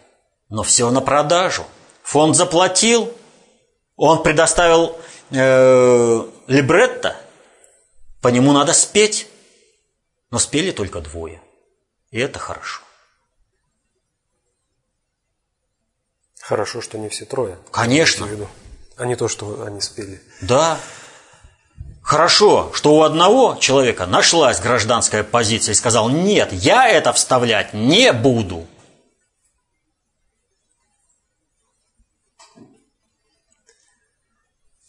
[0.51, 1.65] Но все на продажу.
[2.03, 3.11] Фонд заплатил,
[3.95, 4.97] он предоставил
[5.31, 7.15] э, либретто,
[8.21, 9.27] по нему надо спеть.
[10.29, 11.41] Но спели только двое.
[12.11, 12.81] И это хорошо.
[16.41, 17.57] Хорошо, что не все трое.
[17.71, 18.27] Конечно.
[18.97, 20.21] А не то, что они спели.
[20.41, 20.77] Да.
[22.01, 28.11] Хорошо, что у одного человека нашлась гражданская позиция и сказал, нет, я это вставлять не
[28.11, 28.67] буду.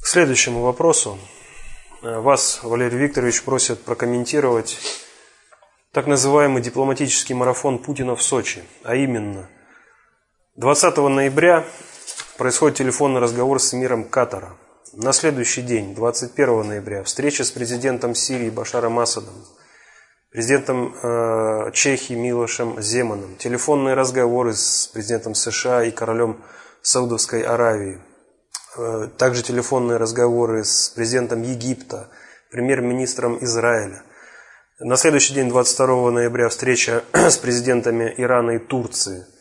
[0.02, 1.18] К следующему вопросу.
[2.02, 4.78] Вас, Валерий Викторович, просят прокомментировать
[5.92, 9.48] так называемый дипломатический марафон Путина в Сочи, а именно–
[10.56, 11.64] 20 ноября
[12.36, 14.52] происходит телефонный разговор с эмиром Катара.
[14.92, 19.32] На следующий день, 21 ноября, встреча с президентом Сирии Башаром Асадом,
[20.30, 26.42] президентом э, Чехии Милошем Земаном, телефонные разговоры с президентом США и королем
[26.82, 28.11] Саудовской Аравии, э,
[29.18, 32.08] также телефонные разговоры с президентом Египта,
[32.50, 34.02] премьер-министром Израиля.
[34.78, 39.26] На следующий день, 22 ноября, встреча с президентами Ирана и Турции–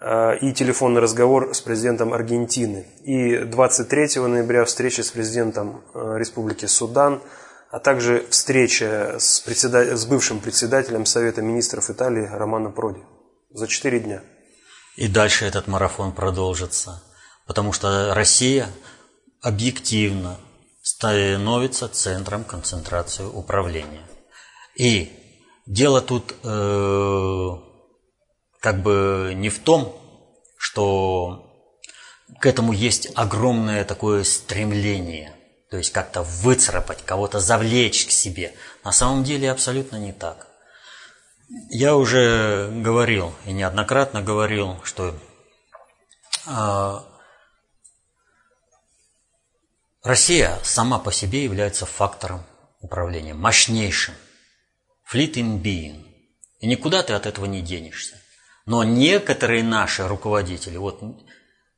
[0.00, 2.86] Э, и телефонный разговор с президентом Аргентины.
[3.04, 7.22] И 23 ноября встреча с президентом э, Республики Судан,
[7.70, 13.02] а также встреча с, председатель, с бывшим председателем Совета министров Италии Романо Проди.
[13.50, 14.22] За четыре дня.
[14.96, 17.02] И дальше этот марафон продолжится,
[17.50, 18.70] потому что Россия
[19.42, 20.38] объективно
[20.82, 24.06] становится центром концентрации управления.
[24.76, 25.10] И
[25.66, 27.50] дело тут э,
[28.60, 30.00] как бы не в том,
[30.58, 31.44] что
[32.38, 35.34] к этому есть огромное такое стремление,
[35.72, 38.54] то есть как-то выцарапать, кого-то завлечь к себе.
[38.84, 40.46] На самом деле абсолютно не так.
[41.68, 45.16] Я уже говорил и неоднократно говорил, что
[46.46, 47.09] э,
[50.02, 52.42] Россия сама по себе является фактором
[52.80, 54.14] управления, мощнейшим,
[55.12, 56.04] fleet in being.
[56.60, 58.16] И никуда ты от этого не денешься.
[58.64, 61.02] Но некоторые наши руководители, вот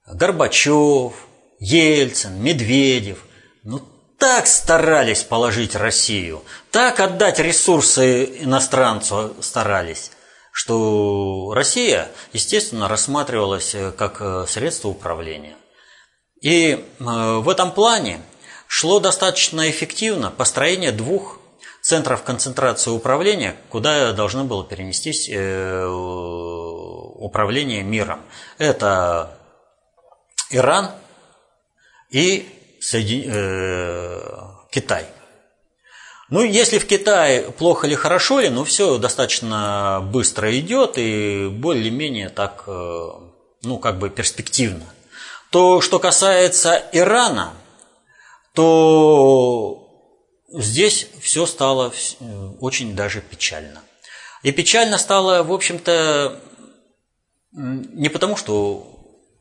[0.07, 1.15] Горбачев,
[1.59, 3.25] Ельцин, Медведев,
[3.65, 3.81] ну
[4.19, 10.13] так старались положить Россию, так отдать ресурсы иностранцу старались,
[10.53, 15.57] что Россия, естественно, рассматривалась э, как э, средство управления.
[16.43, 18.21] И э, в этом плане
[18.67, 21.39] шло достаточно эффективно построение двух
[21.81, 25.29] центров концентрации управления, куда должно было перенестись
[27.19, 28.21] управление миром.
[28.59, 29.37] Это
[30.51, 30.91] Иран
[32.11, 32.47] и
[32.81, 33.33] Соедин...
[34.73, 35.07] Китай.
[36.31, 42.31] Ну, если в Китае плохо или хорошо ли, ну, все достаточно быстро идет и более-менее
[42.31, 43.09] так, э,
[43.63, 44.87] ну, как бы перспективно.
[45.53, 47.53] То, что касается Ирана,
[48.55, 49.87] то
[50.49, 51.93] здесь все стало
[52.59, 53.83] очень даже печально.
[54.43, 56.41] И печально стало, в общем-то,
[57.53, 58.87] не потому, что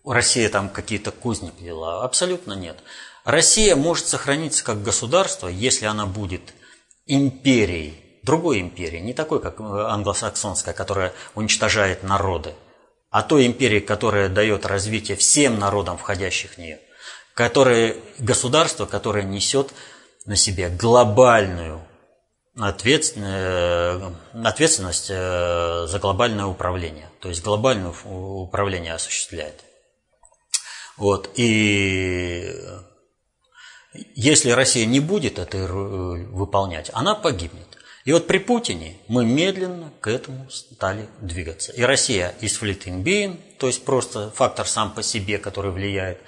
[0.04, 2.78] Россия там какие-то кузни плела, абсолютно нет.
[3.24, 6.54] Россия может сохраниться как государство, если она будет
[7.06, 12.54] империей, другой империей, не такой, как англосаксонская, которая уничтожает народы,
[13.12, 16.80] а той империей, которая дает развитие всем народам, входящих в нее,
[17.34, 19.74] которое, государство, которое несет
[20.26, 21.82] на себе глобальную
[22.58, 29.62] ответственность, ответственность э, за глобальное управление, то есть глобальное управление осуществляет.
[30.96, 32.54] Вот, и
[34.16, 37.68] если Россия не будет это э, выполнять, она погибнет.
[38.06, 41.72] И вот при Путине мы медленно к этому стали двигаться.
[41.74, 46.22] И Россия из being, то есть просто фактор сам по себе, который влияет э,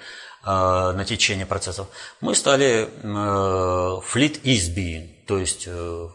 [0.46, 1.88] на течение процессов,
[2.20, 6.08] мы стали э, fleet is being, то есть э,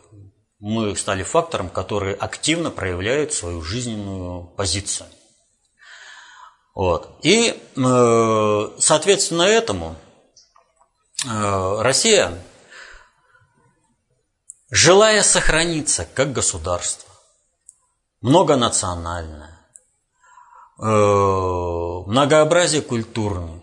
[0.60, 5.08] мы стали фактором, который активно проявляет свою жизненную позицию.
[6.74, 7.19] Вот.
[7.24, 9.98] И э, соответственно этому
[11.26, 12.32] Э, Россия,
[14.69, 17.10] желая сохраниться как государство,
[18.21, 19.60] многонациональное,
[20.77, 23.62] э, многообразие культурное,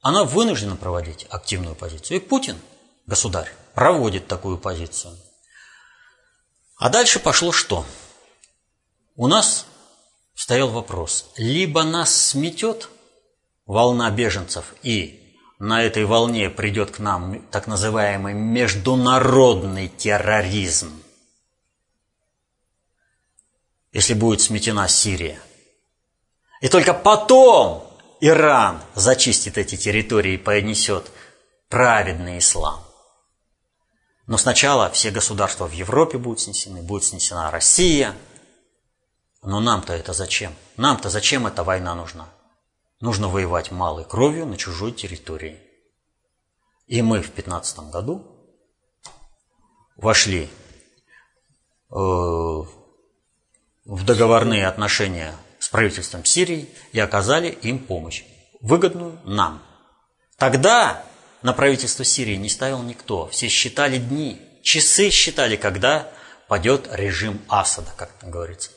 [0.00, 2.18] она вынуждена проводить активную позицию.
[2.18, 2.60] И Путин,
[3.06, 5.18] государь, проводит такую позицию.
[6.76, 7.84] А дальше пошло что?
[9.16, 9.66] У нас
[10.36, 11.30] стоял вопрос.
[11.36, 12.88] Либо нас сметет
[13.64, 15.25] волна беженцев и
[15.58, 21.02] на этой волне придет к нам так называемый международный терроризм,
[23.92, 25.40] если будет сметена Сирия.
[26.60, 27.86] И только потом
[28.20, 31.10] Иран зачистит эти территории и понесет
[31.68, 32.82] праведный ислам.
[34.26, 38.14] Но сначала все государства в Европе будут снесены, будет снесена Россия.
[39.42, 40.54] Но нам-то это зачем?
[40.76, 42.28] Нам-то зачем эта война нужна?
[43.00, 45.60] Нужно воевать малой кровью на чужой территории.
[46.86, 48.26] И мы в 15 году
[49.96, 52.68] вошли э, в
[54.04, 58.24] договорные отношения с правительством Сирии и оказали им помощь,
[58.60, 59.62] выгодную нам.
[60.38, 61.04] Тогда
[61.42, 63.28] на правительство Сирии не ставил никто.
[63.28, 66.10] Все считали дни, часы считали, когда
[66.48, 68.70] падет режим Асада, как говорится.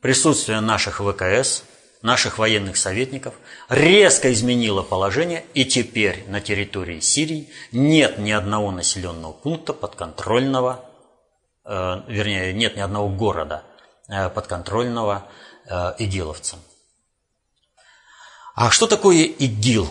[0.00, 1.64] Присутствие наших ВКС
[2.02, 3.34] наших военных советников
[3.68, 10.84] резко изменило положение, и теперь на территории Сирии нет ни одного населенного пункта подконтрольного,
[11.64, 13.62] э, вернее, нет ни одного города
[14.08, 15.26] э, подконтрольного
[15.66, 16.58] э, игиловцам.
[18.54, 19.88] А что такое ИГИЛ?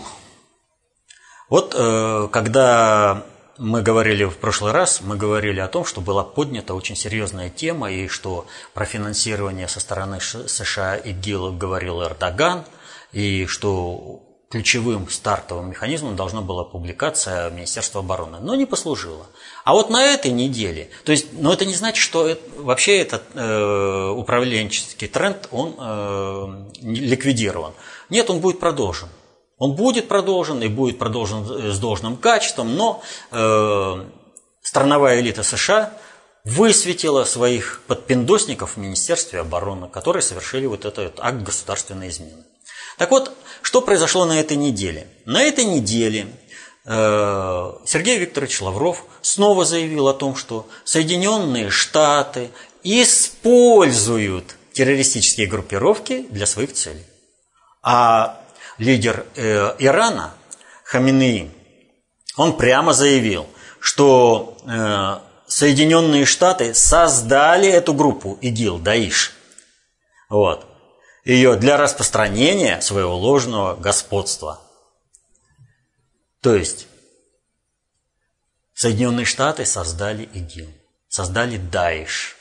[1.48, 3.24] Вот э, когда
[3.60, 7.92] мы говорили в прошлый раз, мы говорили о том, что была поднята очень серьезная тема,
[7.92, 12.64] и что про финансирование со стороны США и ГИЛ говорил Эрдоган,
[13.12, 19.26] и что ключевым стартовым механизмом должна была публикация Министерства обороны, но не послужила.
[19.64, 23.24] А вот на этой неделе, то есть, но это не значит, что это, вообще этот
[23.34, 27.74] э, управленческий тренд, он э, ликвидирован.
[28.08, 29.08] Нет, он будет продолжен.
[29.60, 34.04] Он будет продолжен и будет продолжен с должным качеством, но э,
[34.62, 35.92] страновая элита США
[36.44, 42.42] высветила своих подпиндосников в Министерстве обороны, которые совершили вот этот акт государственной измены.
[42.96, 45.06] Так вот, что произошло на этой неделе?
[45.26, 46.28] На этой неделе
[46.86, 52.50] э, Сергей Викторович Лавров снова заявил о том, что Соединенные Штаты
[52.82, 57.04] используют террористические группировки для своих целей.
[57.82, 58.39] А
[58.80, 60.32] лидер э, Ирана
[60.84, 61.50] Хаминеи,
[62.36, 63.46] он прямо заявил,
[63.78, 69.34] что э, Соединенные Штаты создали эту группу ИГИЛ, Даиш,
[70.30, 70.66] вот,
[71.24, 74.60] ее для распространения своего ложного господства.
[76.40, 76.86] То есть
[78.72, 80.72] Соединенные Штаты создали ИГИЛ,
[81.08, 82.36] создали Даиш.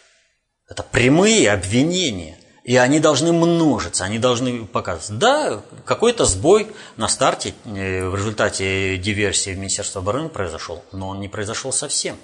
[0.70, 2.39] Это прямые обвинения.
[2.70, 5.18] И они должны множиться, они должны показывать.
[5.18, 6.68] Да, какой-то сбой
[6.98, 12.16] на старте э, в результате диверсии в Министерство обороны произошел, но он не произошел совсем.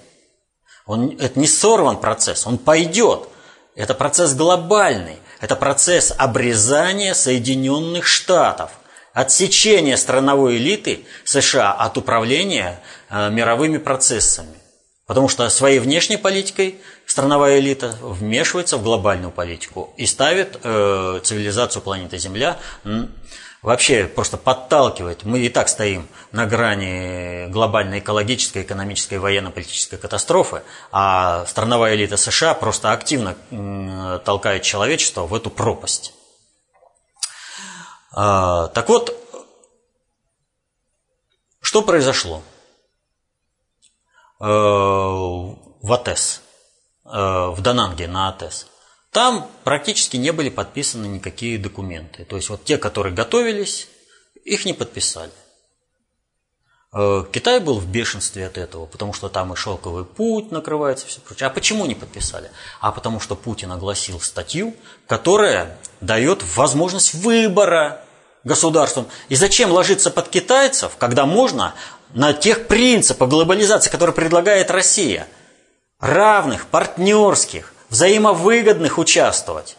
[0.86, 3.28] Он, это не сорван процесс, он пойдет.
[3.74, 5.18] Это процесс глобальный.
[5.40, 8.70] Это процесс обрезания Соединенных Штатов,
[9.14, 12.80] отсечения страновой элиты США от управления
[13.10, 14.54] э, мировыми процессами.
[15.06, 21.80] Потому что своей внешней политикой страновая элита вмешивается в глобальную политику и ставит э, цивилизацию
[21.80, 22.58] планеты Земля
[23.62, 25.24] вообще просто подталкивает.
[25.24, 32.54] Мы и так стоим на грани глобальной экологической, экономической, военно-политической катастрофы, а страновая элита США
[32.54, 33.36] просто активно
[34.24, 36.14] толкает человечество в эту пропасть.
[38.12, 39.14] А, так вот,
[41.60, 42.42] что произошло
[44.38, 46.42] в АТЭС,
[47.04, 48.66] э, в Дананге на АТЭС?
[49.10, 52.24] Там практически не были подписаны никакие документы.
[52.24, 53.88] То есть вот те, которые готовились,
[54.44, 55.32] их не подписали.
[56.92, 61.20] Э, Китай был в бешенстве от этого, потому что там и шелковый путь накрывается, все
[61.20, 61.46] прочее.
[61.48, 62.50] А почему не подписали?
[62.80, 64.74] А потому что Путин огласил статью,
[65.06, 68.02] которая дает возможность выбора
[68.44, 69.08] государством.
[69.28, 71.74] И зачем ложиться под китайцев, когда можно
[72.16, 75.28] на тех принципах глобализации, которые предлагает Россия,
[76.00, 79.76] равных, партнерских, взаимовыгодных участвовать.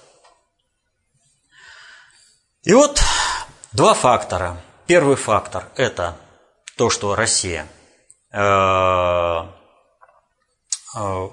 [2.61, 3.01] И вот
[3.73, 4.61] два фактора.
[4.85, 6.15] Первый фактор– это
[6.77, 7.67] то, что Россия
[8.31, 8.39] э,
[10.95, 11.29] э,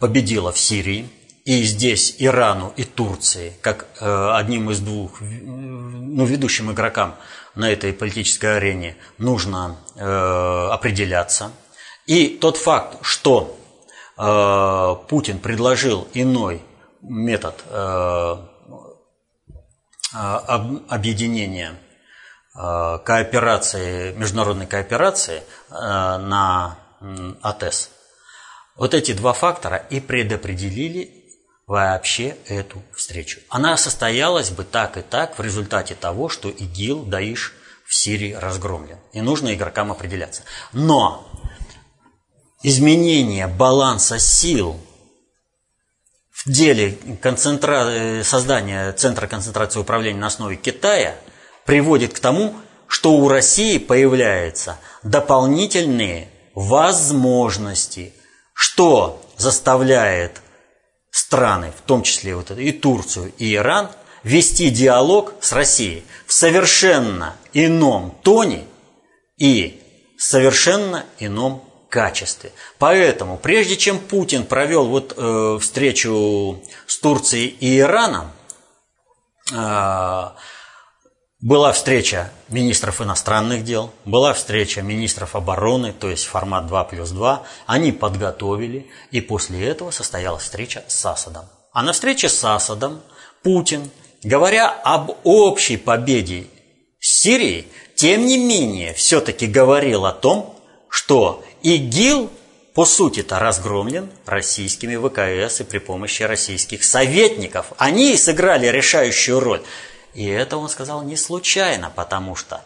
[0.00, 1.10] победила в Сирии,
[1.44, 7.14] и здесь Ирану и Турции, как э, одним из двух, ну, ведущим игрокам
[7.54, 11.50] на этой политической арене, нужно определяться.
[12.06, 13.58] И тот факт, что
[14.18, 16.62] Э, Путин предложил иной
[17.02, 18.36] метод э,
[20.14, 20.18] э,
[20.88, 21.78] объединения
[22.54, 26.76] кооперации, международной кооперации на
[27.40, 27.90] АТЭС.
[28.74, 31.17] Вот эти два фактора и предопределили
[31.68, 33.40] вообще эту встречу.
[33.50, 37.54] Она состоялась бы так и так в результате того, что ИГИЛ, Даиш
[37.84, 38.98] в Сирии разгромлен.
[39.12, 40.42] И нужно игрокам определяться.
[40.72, 41.30] Но
[42.62, 44.80] изменение баланса сил
[46.30, 47.84] в деле концентра...
[47.88, 51.16] Э, создания Центра концентрации управления на основе Китая
[51.66, 52.54] приводит к тому,
[52.86, 58.14] что у России появляются дополнительные возможности,
[58.54, 60.40] что заставляет
[61.18, 63.90] страны, в том числе вот это, и Турцию, и Иран,
[64.22, 68.64] вести диалог с Россией в совершенно ином тоне
[69.36, 69.82] и
[70.16, 72.52] совершенно ином качестве.
[72.78, 78.30] Поэтому, прежде чем Путин провел вот э, встречу с Турцией и Ираном,
[79.52, 80.22] э,
[81.40, 87.42] была встреча министров иностранных дел, была встреча министров обороны, то есть формат 2 плюс 2.
[87.66, 91.46] Они подготовили, и после этого состоялась встреча с Асадом.
[91.72, 93.00] А на встрече с Асадом
[93.42, 93.90] Путин,
[94.22, 96.46] говоря об общей победе
[97.00, 100.56] Сирии, тем не менее все-таки говорил о том,
[100.88, 102.30] что ИГИЛ,
[102.74, 107.72] по сути-то, разгромлен российскими ВКС и при помощи российских советников.
[107.76, 109.62] Они сыграли решающую роль.
[110.18, 112.60] И это он сказал не случайно, потому что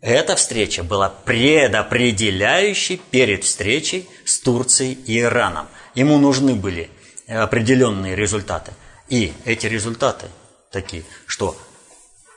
[0.00, 5.66] эта встреча была предопределяющей перед встречей с Турцией и Ираном.
[5.96, 6.88] Ему нужны были
[7.26, 8.72] определенные результаты.
[9.08, 10.28] И эти результаты
[10.70, 11.56] такие, что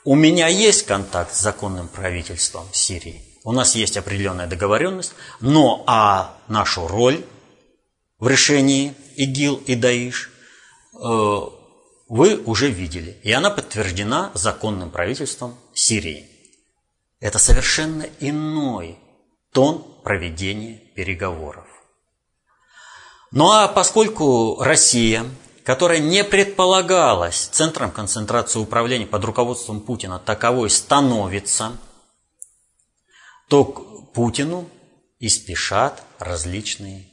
[0.04, 6.36] у меня есть контакт с законным правительством Сирии, у нас есть определенная договоренность, но а
[6.48, 7.24] нашу роль
[8.18, 10.30] в решении ИГИЛ и ДАИШ
[11.00, 11.40] э,
[12.10, 13.18] вы уже видели.
[13.22, 16.28] И она подтверждена законным правительством Сирии.
[17.20, 18.98] Это совершенно иной
[19.52, 21.66] тон проведения переговоров.
[23.30, 25.24] Ну а поскольку Россия,
[25.64, 31.78] которая не предполагалась центром концентрации управления под руководством Путина, таковой становится–
[33.50, 34.70] то к Путину
[35.18, 37.10] и спешат различные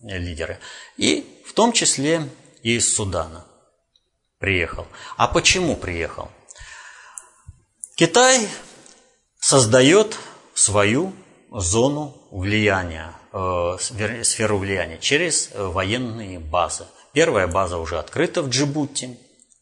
[0.00, 0.58] лидеры.
[0.96, 2.28] И в том числе
[2.64, 3.46] и из Судана
[4.40, 4.88] приехал.
[5.16, 6.28] А почему приехал?
[7.94, 8.48] Китай
[9.38, 10.18] создает
[10.54, 11.12] свою
[11.50, 13.76] зону влияния, э,
[14.24, 16.86] сферу влияния через военные базы.
[17.12, 19.18] Первая база уже открыта в Джибути,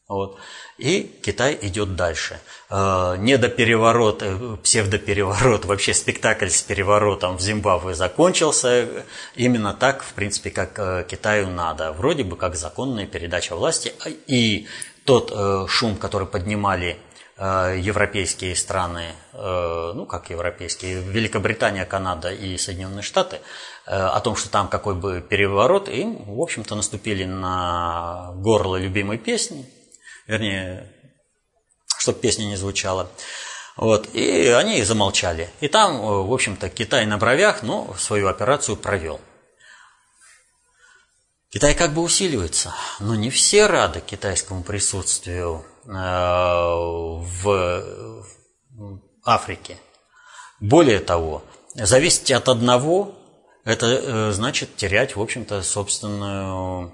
[0.08, 0.38] Вот.
[0.78, 2.40] И Китай идет дальше.
[2.70, 9.04] Э, недопереворот, э, псевдопереворот, вообще спектакль с переворотом в Зимбабве закончился
[9.34, 11.92] именно так, в принципе, как э, Китаю надо.
[11.92, 13.92] Вроде бы как законная передача власти.
[14.26, 14.66] И
[15.04, 15.30] тот
[15.70, 16.98] шум, который поднимали
[17.38, 23.40] европейские страны, ну как европейские, Великобритания, Канада и Соединенные Штаты,
[23.86, 29.64] о том, что там какой бы переворот, им, в общем-то, наступили на горло любимой песни,
[30.28, 30.86] вернее,
[31.98, 33.10] чтобы песня не звучала.
[33.76, 35.50] Вот, и они замолчали.
[35.60, 39.20] И там, э, в общем-то, Китай на бровях, но свою операцию провел.
[41.50, 48.24] Китай как бы усиливается, но не все рады китайскому присутствию э, в
[49.24, 49.78] Африке.
[50.60, 51.42] Более того,
[51.74, 53.14] зависеть от одного,
[53.64, 56.92] это э, значит терять, в общем-то, собственную,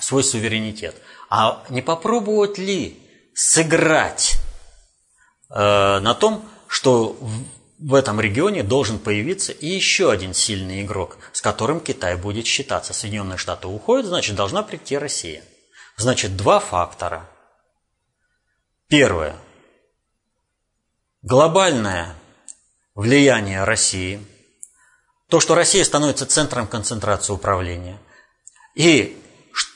[0.00, 0.96] свой суверенитет.
[1.36, 2.96] А не попробовать ли
[3.34, 4.36] сыграть
[5.50, 7.44] э, на том, что в,
[7.80, 12.92] в этом регионе должен появиться и еще один сильный игрок, с которым Китай будет считаться.
[12.94, 15.42] Соединенные Штаты уходят, значит, должна прийти Россия.
[15.96, 17.28] Значит, два фактора.
[18.86, 19.34] Первое.
[21.22, 22.14] Глобальное
[22.94, 24.24] влияние России.
[25.28, 27.98] То, что Россия становится центром концентрации управления.
[28.76, 29.20] И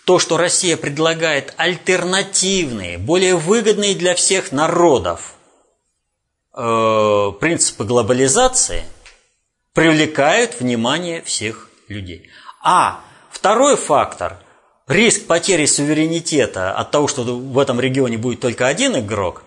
[0.09, 5.35] то, что Россия предлагает альтернативные, более выгодные для всех народов
[6.55, 8.85] э, принципы глобализации,
[9.75, 12.29] привлекают внимание всех людей.
[12.63, 14.39] А второй фактор–
[14.89, 19.43] риск потери суверенитета от того, что в этом регионе будет только один игрок,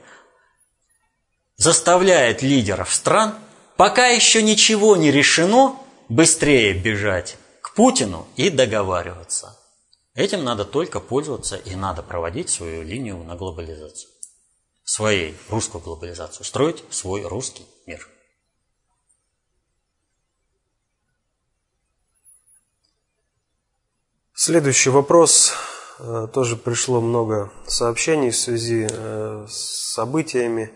[1.58, 3.34] заставляет лидеров стран,
[3.78, 5.76] пока еще ничего не решено,
[6.08, 9.58] быстрее бежать к Путину и договариваться–
[10.14, 14.12] Этим надо только пользоваться и надо проводить свою линию на глобализацию.
[14.84, 16.46] Своей русскую глобализацию.
[16.46, 18.06] Строить свой русский мир.
[24.34, 25.54] Следующий вопрос.
[26.00, 30.74] Э, тоже пришло много сообщений в связи э, с событиями,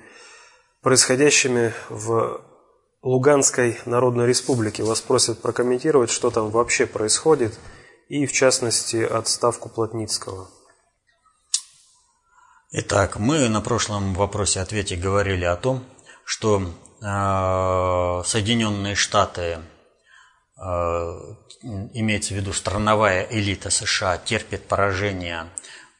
[0.82, 2.42] происходящими в
[3.02, 4.84] Луганской Народной Республике.
[4.84, 7.60] Вас просят прокомментировать, что там вообще происходит–
[8.10, 10.50] и, в частности, отставку Плотницкого.
[12.72, 15.84] Итак, мы на прошлом вопросе-ответе говорили о том,
[16.26, 19.60] что э, Соединенные Штаты,
[20.58, 20.62] э,
[21.94, 25.48] имеется в виду страновая элита США, терпит поражение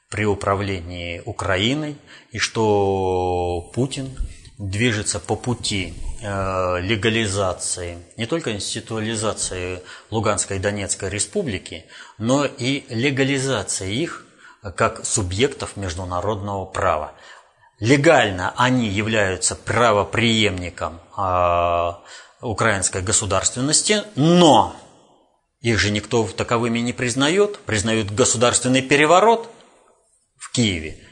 [0.10, 1.98] при управлении Украиной,
[2.32, 4.16] и что Путин
[4.58, 5.94] движется по пути
[6.26, 11.86] легализации, не только институализации Луганской и Донецкой республики,
[12.18, 14.26] но и легализации их
[14.76, 17.14] как субъектов международного права.
[17.80, 21.92] Легально они являются правоприемником э,
[22.42, 24.76] украинской государственности, но
[25.62, 29.50] их же никто таковыми не признает, признают государственный переворот
[30.38, 31.00] в Киеве–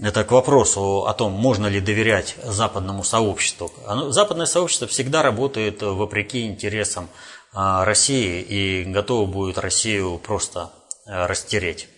[0.00, 3.72] это к вопросу о том, можно ли доверять западному сообществу.
[4.10, 7.08] Западное сообщество всегда работает вопреки интересам
[7.52, 10.70] а, России и готово будет Россию просто
[11.06, 11.88] э, растереть.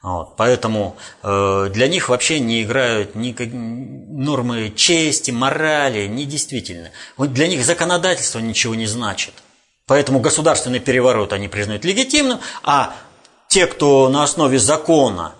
[0.00, 0.36] Вот.
[0.36, 6.90] Поэтому э, для них вообще не играют ни нормы чести, морали, не действительно.
[7.16, 9.34] Для них законодательство ничего не значит.
[9.86, 12.94] Поэтому государственный переворот они признают легитимным, а
[13.48, 15.34] те, кто на основе закона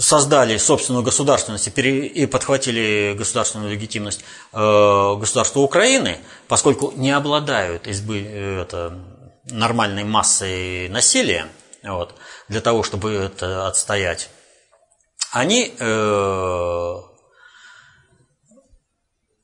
[0.00, 8.98] создали собственную государственность и подхватили государственную легитимность э, государства Украины, поскольку не обладают избы, это,
[9.44, 11.48] нормальной массой населения,
[11.82, 12.14] вот,
[12.48, 14.30] для того, чтобы это отстоять,
[15.32, 16.94] они э,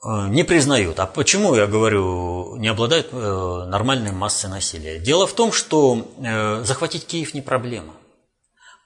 [0.02, 0.98] э, не признают.
[1.00, 5.00] А почему я говорю, не обладают нормальной массой населения?
[5.00, 6.08] Дело в том, что
[6.64, 7.92] захватить Киев не проблема–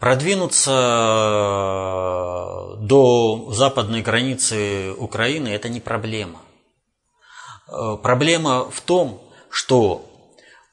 [0.00, 0.70] Продвинуться
[1.30, 6.40] э, до западной границы Украины– это не проблема.
[7.68, 10.06] Э, проблема в том, что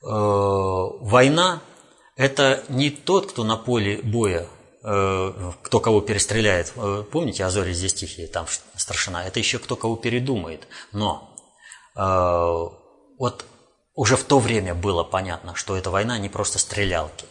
[0.01, 1.61] э, война–
[2.15, 4.47] это не тот, кто на поле боя,
[4.81, 6.73] кто кого перестреляет.
[7.11, 9.25] Помните, Азори здесь тихие, там старшина.
[9.25, 10.67] Это еще кто кого передумает.
[10.93, 11.29] Но
[11.93, 13.45] вот
[13.93, 17.25] уже в то время было понятно, что эта война не просто стрелялки.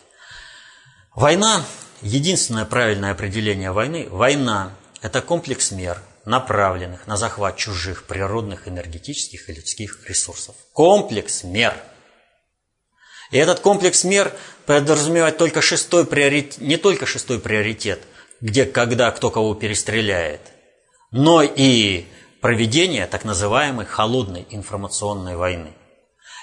[1.15, 1.65] Война
[2.03, 9.55] Единственное правильное определение войны– война– это комплекс мер, направленных на захват чужих природных, энергетических и
[9.55, 10.55] людских ресурсов.
[10.73, 11.75] Комплекс мер.
[13.31, 14.33] И этот комплекс мер
[14.67, 18.03] подразумевает только шестой приоритет, не только шестой приоритет,
[18.41, 20.43] где когда кто кого перестреляет,
[21.11, 22.07] но и
[22.41, 25.73] проведение так называемой холодной информационной войны.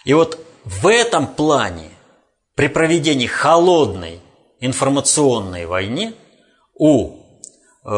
[0.03, 1.89] И вот в этом плане,
[2.55, 4.19] при проведении холодной
[4.65, 6.15] информационной войны
[6.73, 7.17] у
[7.83, 7.89] э,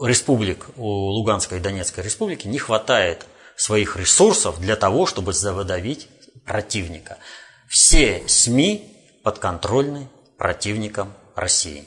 [0.00, 3.24] республик, у Луганской и Донецкой республики не хватает
[3.56, 6.08] своих ресурсов для того, чтобы заводовить
[6.44, 7.18] противника.
[7.68, 11.84] Все СМИ подконтрольны противникам России.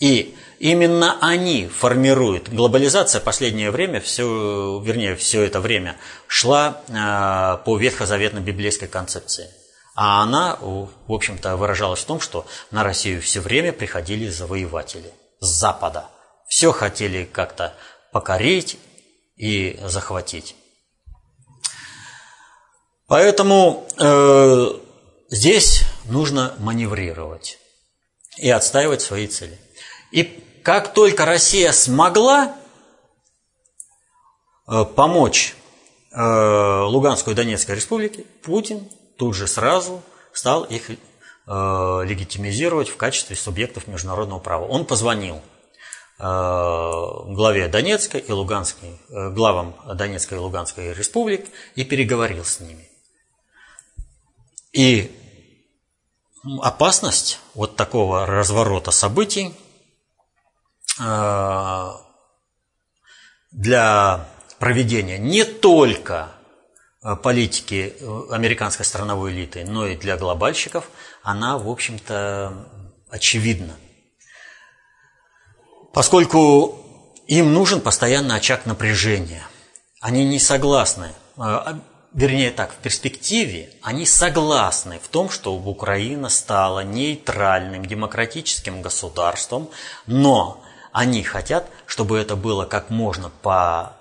[0.00, 2.48] И именно они формируют.
[2.48, 5.98] Глобализация последнее время, все, вернее, все это время
[6.28, 9.50] шла э, по ветхозаветно-библейской концепции.
[9.94, 15.46] А она, в общем-то, выражалась в том, что на Россию все время приходили завоеватели с
[15.46, 16.06] Запада.
[16.48, 17.74] Все хотели как-то
[18.10, 18.78] покорить
[19.36, 20.56] и захватить.
[23.06, 24.68] Поэтому э,
[25.28, 27.58] здесь нужно маневрировать
[28.38, 29.58] и отстаивать свои цели.
[30.10, 30.22] И
[30.62, 32.56] как только Россия смогла
[34.66, 35.54] э, помочь
[36.12, 40.02] э, Луганской и Донецкой республике, Путин тут же сразу
[40.32, 40.94] стал их э,
[41.46, 44.66] легитимизировать в качестве субъектов международного права.
[44.66, 45.40] Он позвонил
[46.18, 52.88] главе Донецкой и Луганской, главам Донецкой и Луганской республик и переговорил с ними.
[54.72, 55.10] И
[56.60, 59.52] опасность вот такого разворота событий
[61.00, 61.92] Э,
[63.50, 66.41] для проведения не только э,
[67.16, 70.88] политики э, американской страновой элиты, но и для глобальщиков,
[71.22, 72.66] она, в общем-то,
[73.10, 73.74] очевидна.
[75.92, 76.82] Поскольку
[77.26, 79.46] им нужен постоянный очаг напряжения.
[80.00, 81.80] Они не согласны, а,
[82.12, 89.70] вернее так, в перспективе они согласны в том, что Украина стала нейтральным демократическим государством,
[90.06, 93.96] но они хотят, чтобы это было как можно по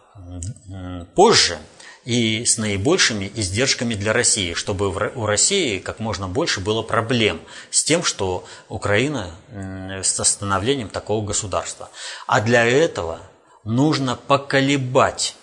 [1.15, 1.57] позже
[2.05, 7.83] и с наибольшими издержками для России, чтобы у России как можно больше было проблем с
[7.83, 11.89] тем, что Украина с становлением такого государства.
[12.27, 13.19] А для этого
[13.63, 15.35] нужно поколебать,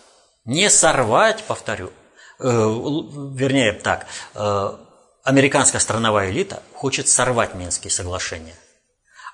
[0.45, 1.93] не сорвать, повторю,
[2.41, 4.77] э, вернее так, э,
[5.23, 8.55] американская страновая элита хочет сорвать Минские соглашения.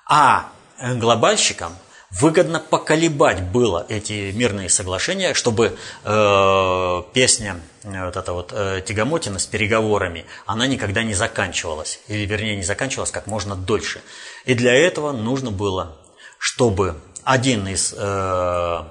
[0.07, 1.75] А глобальщикам
[2.19, 9.39] выгодно поколебать было эти мирные соглашения, чтобы э, песня, э, вот эта вот э, тягомотина
[9.39, 14.01] с переговорами, она никогда не заканчивалась, или вернее не заканчивалась как можно дольше.
[14.45, 15.97] И для этого нужно было,
[16.39, 18.83] чтобы один из э,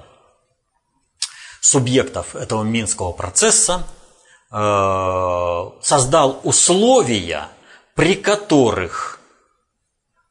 [1.61, 3.87] субъектов этого минского процесса
[4.51, 7.47] э, создал условия,
[7.95, 9.19] при которых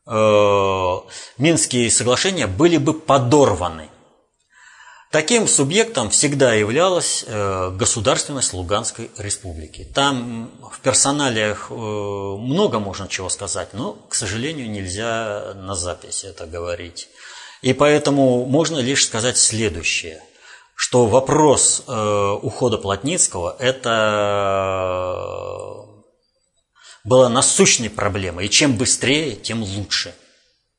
[0.07, 0.98] Э,
[1.38, 3.88] Минские соглашения были бы подорваны.
[5.11, 9.86] Таким субъектом всегда являлась э, государственность Луганской республики.
[9.94, 16.46] Там в персоналиях э, много можно чего сказать, но, к сожалению, нельзя на запись это
[16.46, 17.09] говорить.
[17.62, 20.22] И поэтому можно лишь сказать следующее,
[20.74, 23.84] что вопрос ухода Плотницкого– это
[27.05, 28.46] была насущной проблемой.
[28.46, 30.14] И чем быстрее, тем лучше.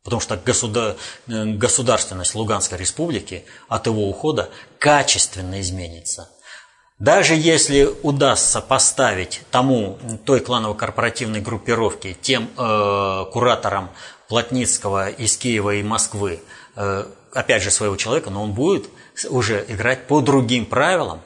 [0.03, 0.95] Потому что государ...
[1.27, 4.49] государственность Луганской республики от его ухода
[4.79, 6.29] качественно изменится.
[6.99, 13.91] Даже если удастся поставить тому, той кланово-корпоративной группировке, тем э, кураторам
[14.29, 16.41] Плотницкого из Киева и Москвы,
[16.75, 18.89] э, опять же, своего человека, но он будет
[19.29, 21.21] уже играть по другим правилам,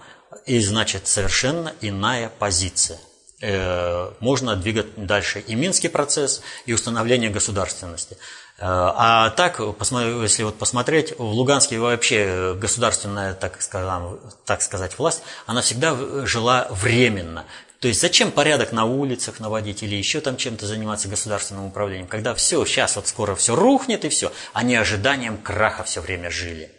[0.48, 3.00] и значит совершенно иная позиция.
[3.42, 8.18] Э, можно двигать дальше и Минский процесс, и установление государственности.
[8.58, 15.24] Э, а так, если вот посмотреть, в Луганске вообще государственная, так, скажем, так сказать, власть,
[15.46, 17.46] она всегда жила временно.
[17.80, 22.36] То есть зачем порядок на улицах наводить или еще там чем-то заниматься государственным управлением, когда
[22.36, 26.70] все, сейчас вот скоро все рухнет и все, они ожиданием краха все время жили.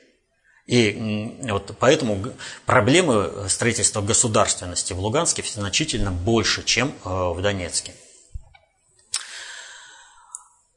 [0.71, 2.23] И вот поэтому
[2.65, 7.93] проблемы строительства государственности в Луганске значительно больше, чем э, в Донецке.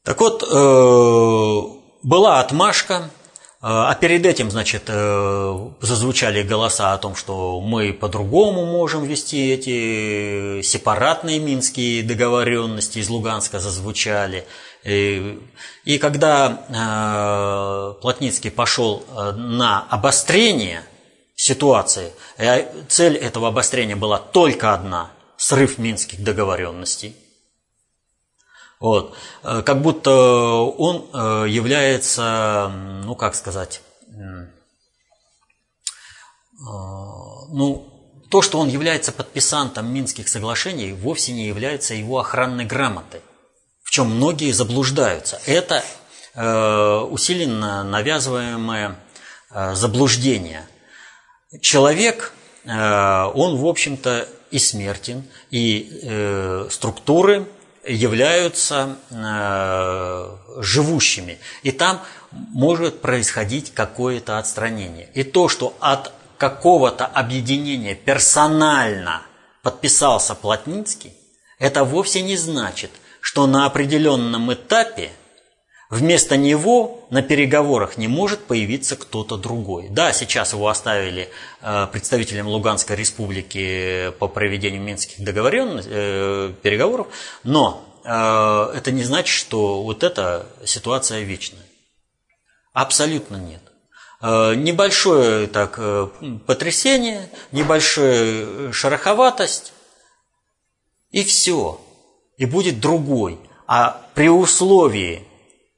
[0.04, 1.62] Так вот, э,
[2.02, 3.02] была отмашка, э,
[3.62, 11.38] а перед этим, значит, зазвучали голоса о том, что мы по-другому можем вести эти сепаратные
[11.38, 14.48] минские договоренности из Луганска зазвучали.
[14.84, 15.40] И,
[15.86, 20.84] и когда э, Плотницкий пошел э, на обострение
[21.36, 27.16] ситуации, э, цель этого обострения была только одна– срыв минских договоренностей.
[28.82, 29.16] Вот.
[29.44, 31.08] Э, как будто он
[31.48, 32.70] является,
[33.06, 33.82] ну как сказать,
[36.56, 37.94] ну,
[38.30, 43.22] то, что он является подписантом Минских соглашений, вовсе не является его охранной грамотой,
[43.94, 45.40] чем многие заблуждаются.
[45.46, 45.84] Это
[47.12, 48.96] усиленно навязываемое
[49.74, 50.66] заблуждение.
[51.62, 52.34] Человек,
[52.66, 57.48] он, в общем-то, и смертен, и структуры
[57.86, 61.38] являются э, живущими.
[61.62, 65.10] И там может происходить какое-то отстранение.
[65.14, 69.22] И то, что от какого-то объединения персонально
[69.62, 71.14] подписался Плотницкий,
[71.60, 72.90] это вовсе не значит,
[73.24, 75.10] что на определенном этапе
[75.90, 79.88] вместо него на переговорах не может появиться кто-то другой.
[79.90, 81.30] Да, сейчас его оставили
[81.62, 87.08] э, представителем Луганской республики по проведению минских договоренностей, э, переговоров,
[87.46, 88.10] но э,
[88.76, 91.66] это не значит, что вот эта ситуация вечная.
[92.74, 93.62] Абсолютно нет.
[94.22, 95.80] Небольшое так,
[96.46, 99.74] потрясение, небольшая шероховатость,
[101.12, 101.80] и все.
[102.38, 103.40] И будет другой.
[103.68, 105.28] А при условии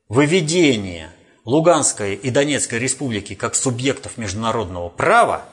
[0.10, 1.12] выведение
[1.44, 5.46] Луганской и Донецкой республики как субъектов международного права,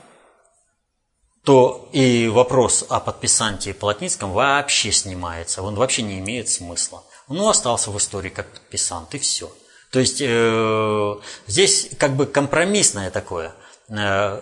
[1.44, 7.04] то и вопрос о подписанте Плотницком вообще снимается, он вообще не имеет смысла.
[7.28, 9.52] Он остался в истории как подписант, и все.
[9.90, 11.14] То есть э,
[11.46, 13.54] здесь как бы компромиссное такое–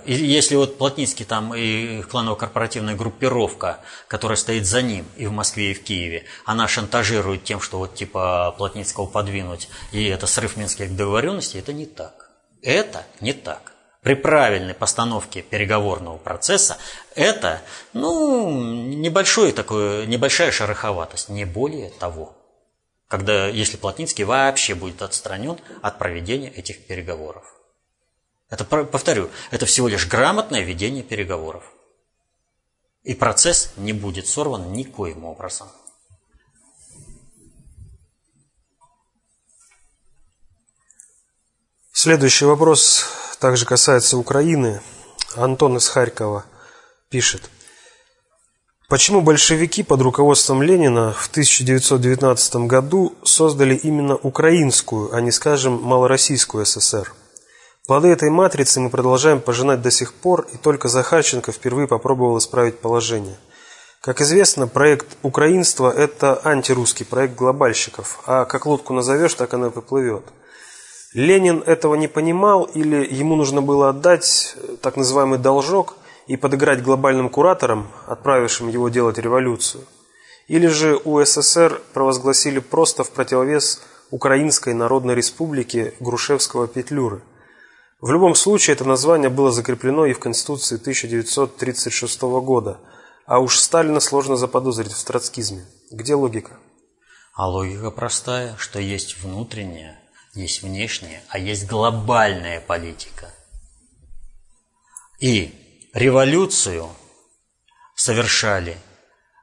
[0.07, 5.75] если вот Плотницкий там и кланово-корпоративная группировка, которая стоит за ним и в Москве, и
[5.75, 11.59] в Киеве, она шантажирует тем, что вот типа Плотницкого подвинуть, и это срыв минских договоренностей,
[11.59, 12.31] это не так.
[12.63, 13.73] Это не так.
[14.03, 16.79] При правильной постановке переговорного процесса
[17.15, 17.61] это,
[17.93, 22.37] ну, небольшой такой, небольшая шероховатость, не более того.
[23.09, 27.45] Когда, если Плотницкий вообще будет отстранен от проведения этих переговоров.
[28.51, 31.63] Это, повторю, это всего лишь грамотное ведение переговоров.
[33.05, 35.69] И процесс не будет сорван никоим образом.
[41.93, 43.07] Следующий вопрос
[43.39, 44.81] также касается Украины.
[45.37, 46.45] Антон из Харькова
[47.09, 47.49] пишет.
[48.89, 56.67] Почему большевики под руководством Ленина в 1919 году создали именно украинскую, а не, скажем, малороссийскую
[56.67, 57.15] ССР?
[57.91, 62.79] Плоды этой матрицы мы продолжаем пожинать до сих пор, и только Захарченко впервые попробовал исправить
[62.79, 63.37] положение.
[64.01, 69.71] Как известно, проект «Украинство»– это антирусский проект глобальщиков, а как лодку назовешь, так она и
[69.71, 70.23] поплывет.
[71.15, 75.97] Ленин этого не понимал или ему нужно было отдать так называемый должок
[76.29, 79.83] и подыграть глобальным кураторам, отправившим его делать революцию.
[80.47, 83.83] Или же у СССР провозгласили просто в противовес
[84.13, 87.23] Украинской Народной Республике Грушевского Петлюры.
[88.01, 92.79] В любом случае, это название было закреплено и в Конституции 1936 года,
[93.27, 95.67] а уж Сталина сложно заподозрить в троцкизме.
[95.91, 96.57] Где логика?
[97.35, 100.01] А логика простая, что есть внутренняя,
[100.35, 103.35] есть внешняя, а есть глобальная политика.
[105.19, 105.55] И
[105.93, 106.89] революцию
[107.95, 108.79] совершали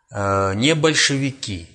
[0.09, 1.69] э, не большевики.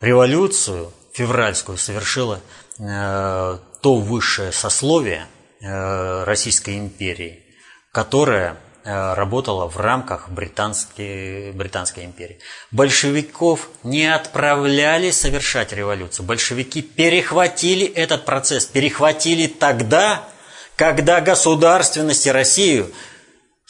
[0.00, 2.40] Революцию февральскую совершило
[2.78, 5.26] э, то высшее сословие–
[5.62, 7.44] Российской империи,
[7.92, 12.38] которая э, работала в рамках британской, британской империи.
[12.70, 16.26] Большевиков не отправляли совершать революцию.
[16.26, 20.28] Большевики перехватили этот процесс, перехватили тогда,
[20.76, 22.90] когда государственности Россию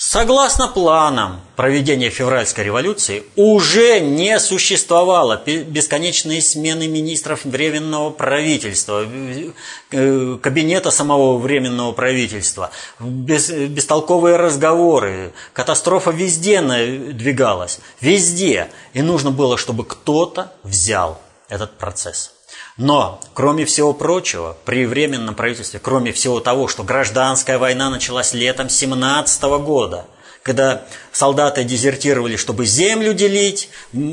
[0.02, 10.90] Согласно планам проведения февральской революции уже не существовало бесконечные смены министров временного правительства, э, кабинета
[10.90, 18.70] самого временного правительства, бестолковые разговоры, катастрофа везде двигалась, везде.
[18.94, 21.20] И нужно было, чтобы кто-то взял
[21.50, 22.32] этот процесс.
[22.80, 28.70] Но, кроме всего прочего, при временном правительстве, кроме всего того, что гражданская война началась летом
[28.70, 30.06] 17 года,
[30.42, 33.68] когда солдаты дезертировали, чтобы землю делить,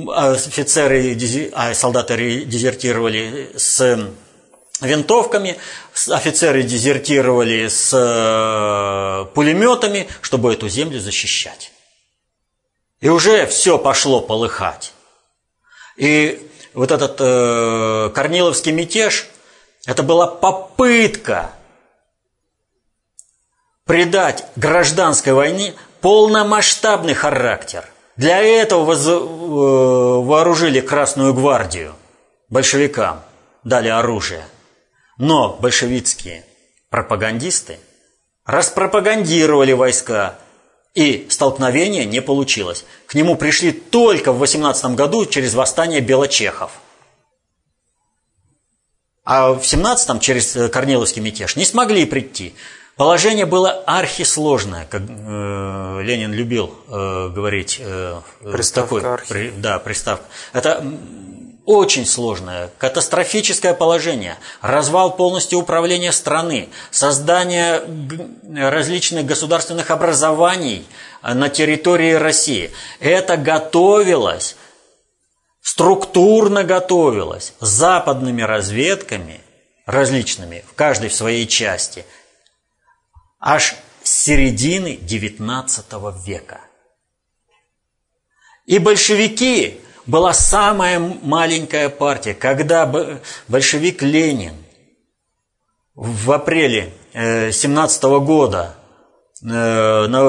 [0.09, 1.17] а офицеры,
[1.53, 4.11] а солдаты дезертировали с
[4.81, 5.55] винтовками,
[6.09, 11.71] офицеры дезертировали с э, пулеметами, чтобы эту землю защищать.
[12.99, 14.91] И уже все пошло полыхать.
[15.95, 16.46] И
[16.77, 19.27] вот этот э, Корниловский мятеж,
[19.87, 21.49] это была попытка
[23.83, 27.83] придать гражданской войне полномасштабный характер.
[28.15, 31.95] Для этого воз, э, вооружили Красную гвардию.
[32.49, 33.23] большевикам
[33.63, 34.45] дали оружие,
[35.17, 36.45] но большевистские
[36.91, 37.79] пропагандисты
[38.45, 40.35] распропагандировали войска,
[40.97, 42.83] и столкновение не получилось.
[43.05, 46.71] К нему пришли только в 18 году через восстание белочехов.
[49.23, 52.55] А в 17-м через Корниловский мятеж не смогли прийти.
[52.95, 57.77] Положение было архисложное, как э, Ленин любил э, говорить.
[57.79, 60.25] Э, приставка такой, При, да, приставка.
[60.51, 60.83] Это
[61.67, 67.83] очень сложное, катастрофическое положение, развал полностью управления страны, создание
[68.55, 70.85] различных государственных образований
[71.21, 72.71] на территории России.
[73.01, 74.55] Это готовилось,
[75.61, 79.41] структурно готовилось западными разведками
[79.85, 82.05] различными, в каждой в своей части–
[83.39, 86.61] аж с середины XIX века.
[88.65, 92.91] И большевики была самая маленькая партия, когда
[93.47, 94.53] большевик Ленин
[95.95, 98.75] в апреле 17 года
[99.41, 100.23] э, на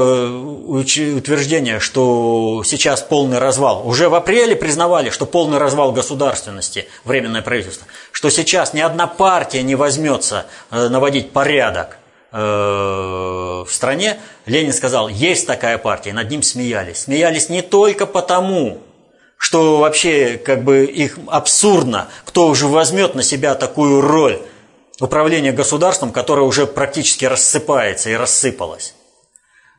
[0.67, 3.87] утверждение, что сейчас полный развал.
[3.87, 9.63] Уже в апреле признавали, что полный развал государственности, временное правительство, что сейчас ни одна партия
[9.63, 11.99] не возьмется э, наводить порядок
[12.31, 16.99] Э, в стране, Ленин сказал, есть такая партия, над ним смеялись.
[17.03, 18.83] Смеялись не только потому,
[19.39, 24.43] что вообще как бы их абсурдно, кто уже возьмет на себя такую роль
[25.01, 28.95] управления государством, которое уже практически рассыпается и рассыпалось.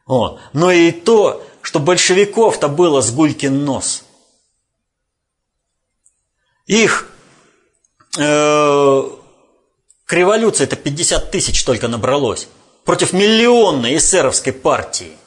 [0.07, 0.39] Вот.
[0.53, 4.05] Но и то, что большевиков-то было с гулькин нос.
[6.65, 7.09] Их
[8.17, 9.03] э,
[10.05, 12.47] к революции это 50 тысяч только набралось.
[12.85, 15.18] Против миллионной эсеровской партии.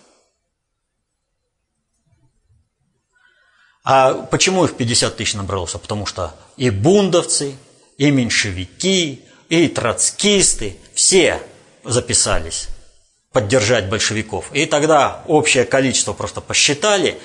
[3.85, 5.74] А почему их 50 тысяч набралось?
[5.74, 7.57] А потому что и бундовцы,
[7.99, 11.43] и меньшевики, и троцкисты, все
[11.85, 12.68] записались
[13.33, 14.47] поддержать большевиков.
[14.53, 17.18] И тогда общее количество просто посчитали,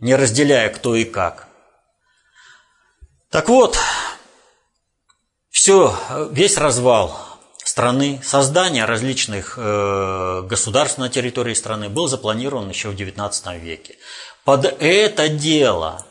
[0.00, 1.48] не разделяя кто и как.
[3.30, 3.78] Так вот,
[5.50, 5.96] все,
[6.30, 7.18] весь развал
[7.64, 13.96] страны, создание различных э, государств на территории страны был запланирован еще в XIX веке.
[14.44, 16.04] Под это дело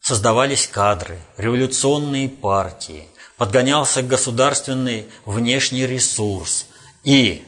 [0.00, 3.08] создавались кадры, революционные партии,
[3.38, 6.66] подгонялся государственный внешний ресурс.
[7.02, 7.42] И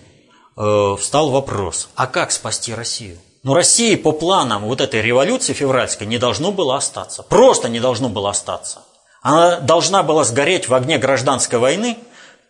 [0.56, 3.18] э, встал вопрос, а как спасти Россию?
[3.42, 7.22] Ну, России по планам вот этой революции февральской не должно было остаться.
[7.22, 8.82] Просто не должно было остаться.
[9.20, 11.98] Она должна была сгореть в огне гражданской войны,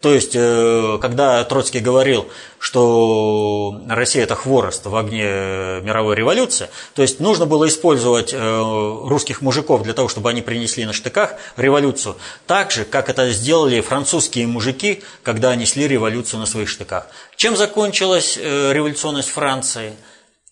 [0.01, 2.29] то есть, э, когда Троцкий говорил,
[2.59, 5.25] что Россия это хворост в огне
[5.83, 10.85] мировой революции, то есть нужно было использовать э, русских мужиков для того, чтобы они принесли
[10.85, 12.17] на штыках революцию,
[12.47, 17.07] так же, как это сделали французские мужики, когда несли революцию на своих штыках.
[17.37, 19.93] Чем закончилась э, революционность Франции?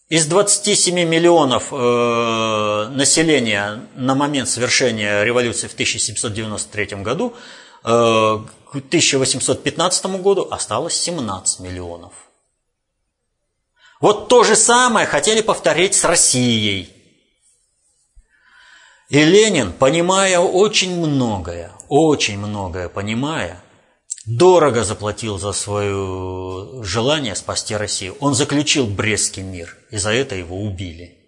[0.08, 7.34] Из 27 миллионов э, населения на момент совершения революции в 1793 году
[7.84, 8.38] э,
[8.80, 12.12] к 1815 году осталось 17 миллионов.
[14.00, 16.92] Вот то же самое хотели повторить с Россией.
[19.08, 23.62] И Ленин, понимая очень многое, очень многое понимая,
[24.26, 28.16] дорого заплатил за свое желание спасти Россию.
[28.18, 31.18] Он заключил Брестский мир, и за это его убили.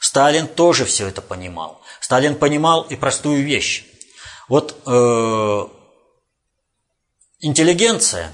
[0.00, 1.82] Сталин тоже все это понимал.
[2.00, 3.84] Сталин понимал и простую вещь.
[4.48, 5.66] Вот э,
[7.40, 8.32] интеллигенция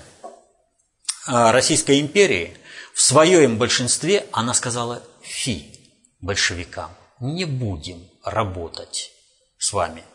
[1.26, 2.56] э, Российской империи
[2.94, 5.72] в своем большинстве, она сказала «фи»
[6.20, 6.90] большевикам,
[7.20, 9.12] не будем работать
[9.58, 10.02] с вами–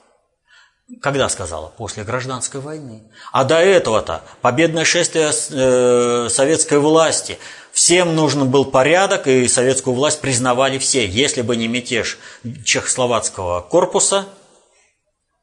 [1.00, 1.68] когда сказала?
[1.78, 3.04] После гражданской войны.
[3.32, 7.38] А до этого-то победное шествие э, советской власти.
[7.72, 11.08] Всем нужен был порядок, и советскую власть признавали все.
[11.08, 12.20] Если бы не мятеж
[12.66, 14.28] чехословацкого корпуса,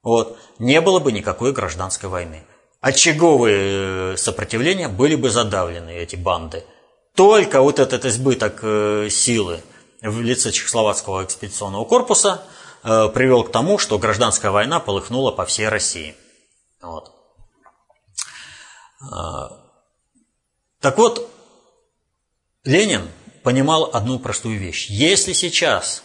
[0.02, 2.44] вот, не было бы никакой гражданской войны.
[2.88, 6.64] Очаговые э, сопротивления были бы задавлены, эти банды.
[7.14, 9.60] Только вот этот избыток э, силы
[10.02, 12.42] в лице чехословацкого экспедиционного корпуса–
[12.84, 16.14] Э, привел к тому, что гражданская война полыхнула по всей России.
[16.80, 17.14] Вот.
[20.80, 21.30] Так вот,
[22.64, 23.08] Ленин
[23.44, 24.88] понимал одну простую вещь.
[24.90, 26.02] Если сейчас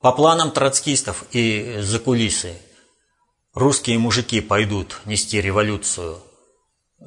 [0.00, 2.56] по планам троцкистов и за кулисы
[3.56, 6.18] русские мужики пойдут нести революцию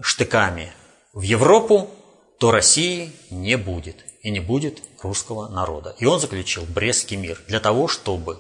[0.02, 0.74] штыками
[1.14, 1.90] в Европу,
[2.40, 4.04] то России не будет.
[4.22, 5.96] И не будет русского народа.
[6.00, 8.40] И он заключил Брестский мир для того, чтобы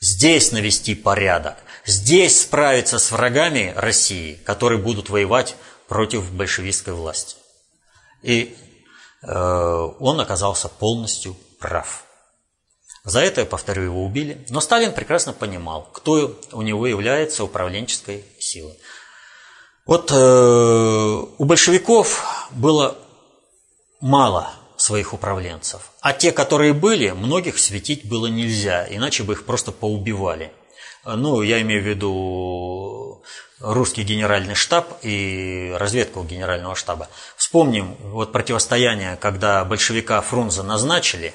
[0.00, 5.54] здесь навести порядок, здесь справиться с врагами России, которые будут воевать
[5.86, 7.36] против большевистской власти.
[8.22, 8.56] И
[9.22, 12.04] э, он оказался полностью прав.
[13.04, 14.44] За это, я повторю, его убили.
[14.48, 18.78] Но Сталин прекрасно понимал, кто у него является управленческой силой.
[19.86, 22.96] Вот э, у большевиков было
[24.00, 25.90] мало своих управленцев.
[26.00, 30.52] А те, которые были, многих светить было нельзя, иначе бы их просто поубивали.
[31.04, 33.22] Ну, я имею в виду
[33.58, 37.08] русский генеральный штаб и разведку генерального штаба.
[37.36, 41.34] Вспомним вот противостояние, когда большевика Фрунзе назначили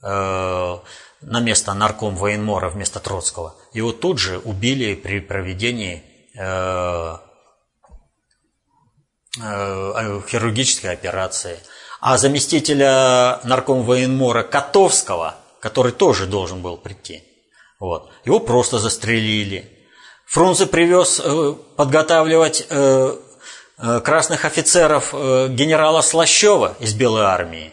[0.00, 3.54] на место нарком военмора вместо Троцкого.
[3.72, 6.02] Его тут же убили при проведении
[6.36, 7.16] э,
[9.42, 11.58] э, хирургической операции.
[12.00, 17.24] А заместителя нарком военмора Котовского, который тоже должен был прийти,
[17.80, 19.74] вот, его просто застрелили.
[20.26, 23.16] Фрунзе привез э, подготавливать э,
[23.78, 27.72] э, красных офицеров э, генерала Слащева из Белой армии,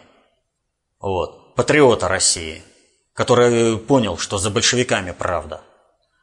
[0.99, 2.61] вот, патриота России–
[3.15, 5.61] который понял, что за большевиками правда,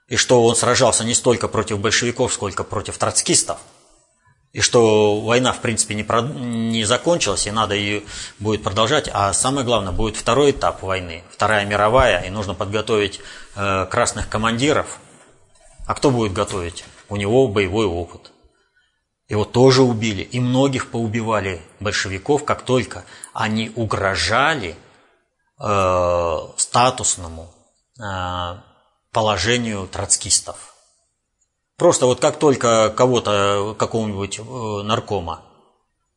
[0.08, 3.58] и что он сражался не столько против большевиков, сколько против троцкистов,
[4.52, 6.20] и что война, в принципе, не, про...
[6.20, 8.02] не закончилась, и надо ее
[8.38, 13.20] будет продолжать, а самое главное, будет второй этап войны, Вторая мировая, и нужно подготовить
[13.56, 14.98] э, красных командиров.
[15.86, 16.84] А кто будет готовить?
[17.08, 18.32] У него боевой опыт.
[19.30, 24.76] Его тоже убили, и многих поубивали большевиков, как только они угрожали
[25.64, 27.48] Э, статусному
[27.96, 28.56] э,
[29.12, 30.74] положению троцкистов.
[31.76, 34.42] Просто вот как только кого-то, какого-нибудь э,
[34.82, 35.44] наркома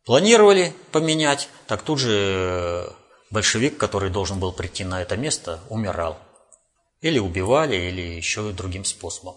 [0.03, 2.91] планировали поменять, так тут же
[3.29, 6.17] большевик, который должен был прийти на это место, умирал.
[7.01, 9.35] Или убивали, или еще другим способом.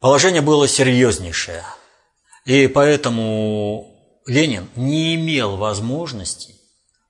[0.00, 1.64] Положение было серьезнейшее.
[2.44, 3.90] И поэтому
[4.26, 6.57] Ленин не имел возможности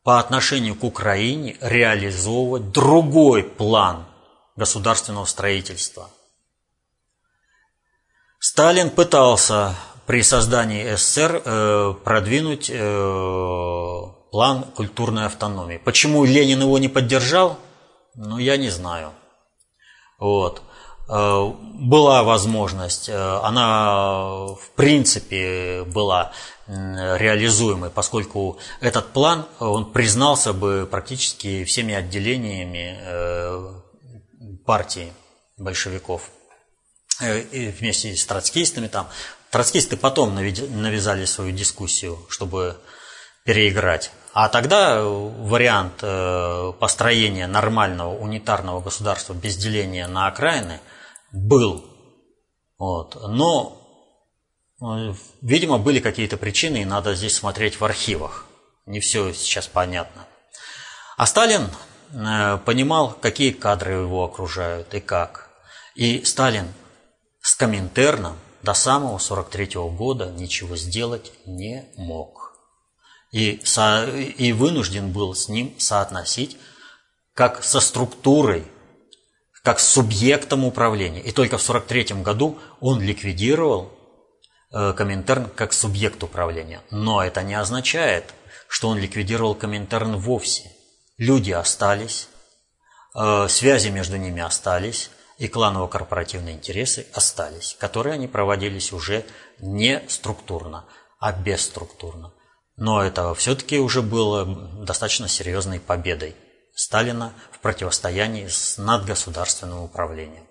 [0.03, 4.07] по отношению к Украине реализовывать другой план
[4.57, 6.11] государственного строительства.
[8.39, 9.75] Сталин пытался
[10.07, 15.81] при создании СССР э, продвинуть э, план культурной автономии.
[15.85, 17.59] Почему Ленин его не поддержал?
[18.15, 19.13] Ну, я не знаю.
[20.19, 20.63] Вот.
[21.09, 26.33] Э, была возможность, э, она в принципе была
[26.67, 33.73] реализуемой, поскольку этот план, он признался бы практически всеми отделениями э,
[34.67, 35.15] партии
[35.57, 36.29] большевиков
[37.21, 39.09] вместе с троцкистами там.
[39.51, 42.77] Троцкисты потом навязали свою дискуссию, чтобы
[43.45, 44.11] переиграть.
[44.35, 46.05] А тогда вариант
[46.79, 50.81] построения нормального унитарного государства без деления на окраины–
[51.33, 51.85] был.
[52.79, 53.17] Вот.
[53.29, 53.81] Но,
[54.81, 58.47] э, видимо, были какие-то причины, и надо здесь смотреть в архивах.
[58.87, 60.27] Не все сейчас понятно.
[61.17, 61.69] А Сталин
[62.13, 65.51] э, понимал, какие кадры его окружают и как.
[65.95, 66.73] И Сталин
[67.41, 72.55] с Коминтерном до самого 43 -го года ничего сделать не мог.
[73.31, 76.57] И, со, и вынужден был с ним соотносить
[77.35, 78.65] как со структурой
[79.69, 81.21] как субъектом управления.
[81.21, 83.93] И только в 1943 году он ликвидировал
[84.73, 86.81] э, Коминтерн как субъект управления.
[86.91, 88.33] Но это не означает,
[88.67, 90.73] что он ликвидировал Коминтерн вовсе.
[91.19, 92.31] Люди остались,
[93.15, 99.27] э, связи между ними остались, и кланово-корпоративные интересы остались, которые они проводились уже
[99.59, 100.87] не структурно,
[101.21, 102.33] а бесструктурно.
[102.79, 106.35] Но это все-таки уже было достаточно серьезной победой
[106.79, 110.47] Сталина в противостоянии с надгосударственным управлением.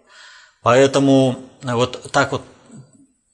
[0.62, 2.42] Поэтому вот так вот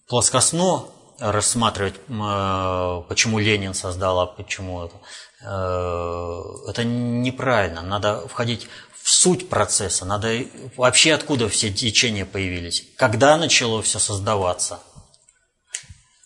[0.07, 0.85] плоскостно
[1.17, 4.95] рассматривать, э, почему Ленин создал, а почему это,
[5.41, 7.81] э, это неправильно.
[7.81, 8.67] Надо входить
[9.01, 10.45] в суть процесса, надо
[10.77, 14.79] вообще откуда все течения появились, когда начало все создаваться.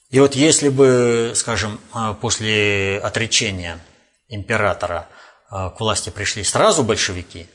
[0.09, 3.79] И вот если бы, скажем, э, после отречения
[4.27, 5.07] императора
[5.49, 7.47] к власти пришли сразу большевики,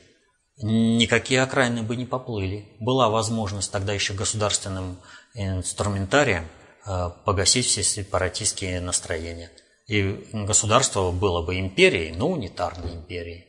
[0.57, 2.75] никакие окраины бы не поплыли.
[2.79, 4.97] Была возможность тогда еще государственным
[5.33, 6.47] инструментарием
[6.85, 9.51] а, погасить все сепаратистские настроения.
[9.87, 13.47] И государство было бы империей, но унитарной империей.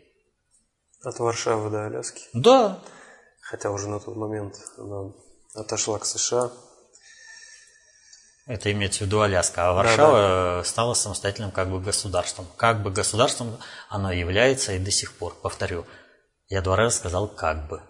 [1.03, 2.23] От Варшавы до Аляски?
[2.33, 2.83] Да.
[3.41, 5.13] Хотя уже на тот момент она
[5.55, 6.51] отошла к США.
[8.47, 9.71] Это имеется в виду Аляска.
[9.71, 10.65] А Варшава да, да.
[10.65, 12.47] стала самостоятельным как бы государством.
[12.57, 13.57] Как бы государством
[13.89, 15.35] оно является и до сих пор.
[15.41, 15.87] Повторю,
[16.49, 17.83] Я два раза сказал «как бы».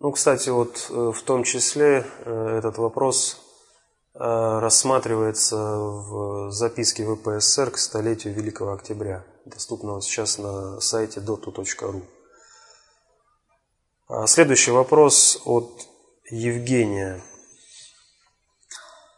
[0.00, 3.40] Ну, кстати, вот э, в том числе э, этот вопрос
[4.14, 12.04] э, рассматривается в записке ВПСР к столетию Великого Октября, доступного сейчас на сайте dotu.ru.
[14.06, 15.87] А следующий вопрос от
[16.30, 17.20] Евгения.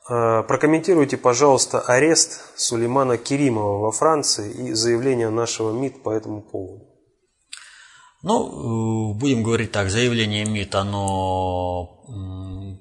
[0.06, 6.90] Прокомментируйте, пожалуйста, арест Сулеймана Керимова во Франции и заявление нашего МИД по этому поводу.
[8.22, 12.00] Ну, э, будем говорить так, заявление МИД, оно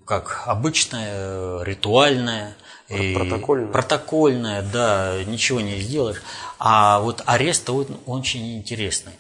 [0.06, 2.58] как обычное, ритуальное.
[2.88, 3.72] Протокольное.
[3.72, 6.24] Протокольное, да, ничего не сделаешь.
[6.58, 9.14] А вот арест он очень интересный.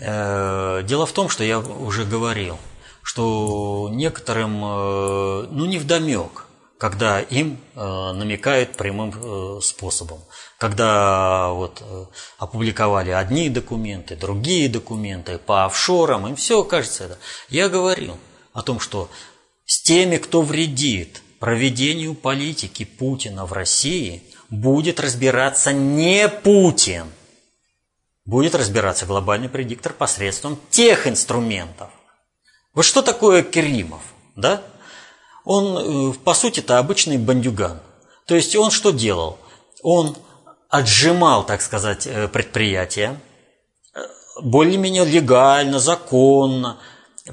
[0.00, 2.58] Э, дело в том, что я уже говорил,
[3.04, 6.46] что некоторым, э, ну, не вдомек,
[6.78, 10.20] когда им намекают прямым способом
[10.64, 12.06] когда вот э,
[12.38, 17.18] опубликовали одни документы, другие документы по офшорам, им все кажется это.
[17.50, 18.16] Я говорил
[18.54, 19.10] о том, что
[19.66, 27.06] с теми, кто вредит проведению политики Путина в России, будет разбираться не Путин,
[28.24, 31.90] будет разбираться глобальный предиктор посредством тех инструментов.
[32.74, 34.02] Вот что такое Керимов,
[34.36, 34.62] да?
[35.44, 37.80] Он, э, по сути, это обычный бандюган.
[38.26, 39.38] То есть он что делал?
[39.82, 40.16] Он
[40.68, 43.20] отжимал, так сказать, э, предприятия,
[43.94, 44.00] э,
[44.42, 46.78] более-менее легально, законно,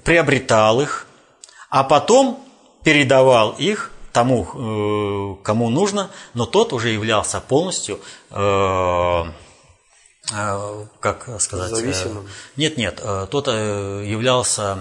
[0.04, 1.08] приобретал их,
[1.70, 2.46] а потом
[2.84, 9.34] передавал их тому, э, кому нужно, но тот уже являлся полностью, как
[11.40, 11.72] сказать...
[11.72, 12.28] Зависимым?
[12.56, 14.78] Нет, нет, тот являлся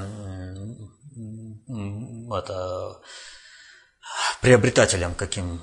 [2.32, 3.00] это,
[4.40, 5.60] приобретателем каким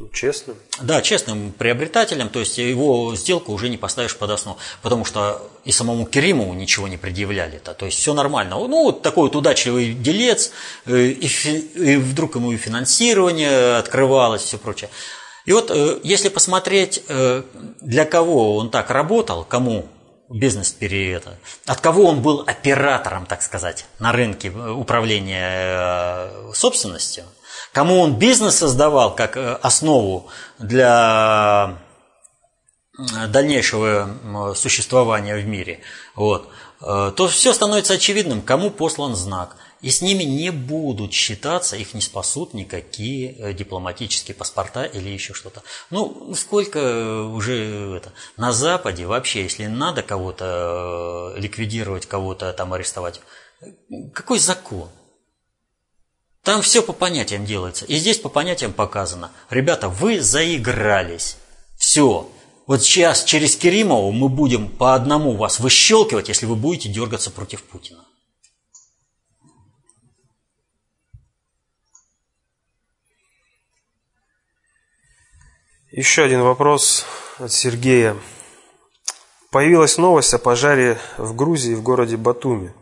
[0.00, 0.56] ну, честным?
[0.80, 5.72] Да, честным приобретателем, то есть его сделку уже не поставишь под основу, потому что и
[5.72, 8.56] самому Керимову ничего не предъявляли-то, то есть все нормально.
[8.56, 10.52] Ну, вот такой вот удачливый делец,
[10.86, 14.88] э, и, и вдруг ему и финансирование открывалось, все прочее.
[15.44, 17.42] И вот э, если посмотреть, э,
[17.82, 19.86] для кого он так работал, кому
[20.30, 27.24] бизнес периода, от кого он был оператором, так сказать, на рынке управления собственностью–
[27.72, 30.28] кому он бизнес создавал как э, основу
[30.58, 31.78] для
[32.98, 35.80] э, дальнейшего существования в мире,
[36.14, 36.48] вот,
[36.80, 39.56] э, то все становится очевидным, кому послан знак.
[39.82, 45.62] И с ними не будут считаться, их не спасут никакие дипломатические паспорта или еще что-то.
[45.88, 53.22] Ну, сколько уже это, на Западе вообще, если надо кого-то ликвидировать, кого-то там арестовать,
[54.12, 54.90] какой закон?
[56.42, 57.84] Там все по понятиям делается.
[57.84, 59.30] И здесь по понятиям показано.
[59.50, 61.36] Ребята, вы заигрались.
[61.76, 62.30] Все.
[62.66, 67.62] Вот сейчас через Керимову мы будем по одному вас выщелкивать, если вы будете дергаться против
[67.64, 68.04] Путина.
[75.92, 77.04] Еще один вопрос
[77.40, 78.16] от Сергея.
[79.50, 82.72] Появилась новость о пожаре в Грузии в городе Батуми.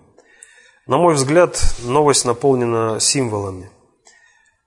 [0.86, 3.70] На мой взгляд, новость наполнена символами.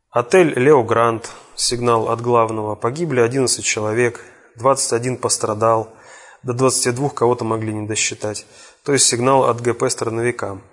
[0.09, 4.21] Отель «Лео Грант», сигнал от главного, погибли 11 человек,
[4.55, 5.93] 21 пострадал,
[6.41, 8.47] до 22 кого-то могли не досчитать.
[8.83, 10.63] То есть сигнал от ГП страновикам.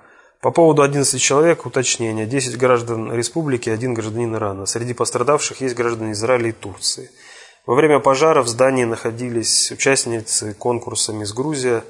[0.40, 2.24] По поводу 11 человек уточнение.
[2.24, 4.64] 10 граждан республики, один гражданин Ирана.
[4.64, 7.10] Среди пострадавших есть граждане Израиля и Турции.
[7.66, 11.84] Во время пожара в здании находились участницы конкурса «Мисс Грузия»,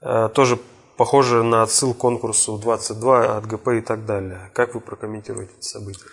[0.00, 0.58] э, тоже
[0.96, 4.50] похоже на отсыл к конкурсу 22 от ГП и так далее.
[4.54, 6.08] Как вы прокомментируете это событие?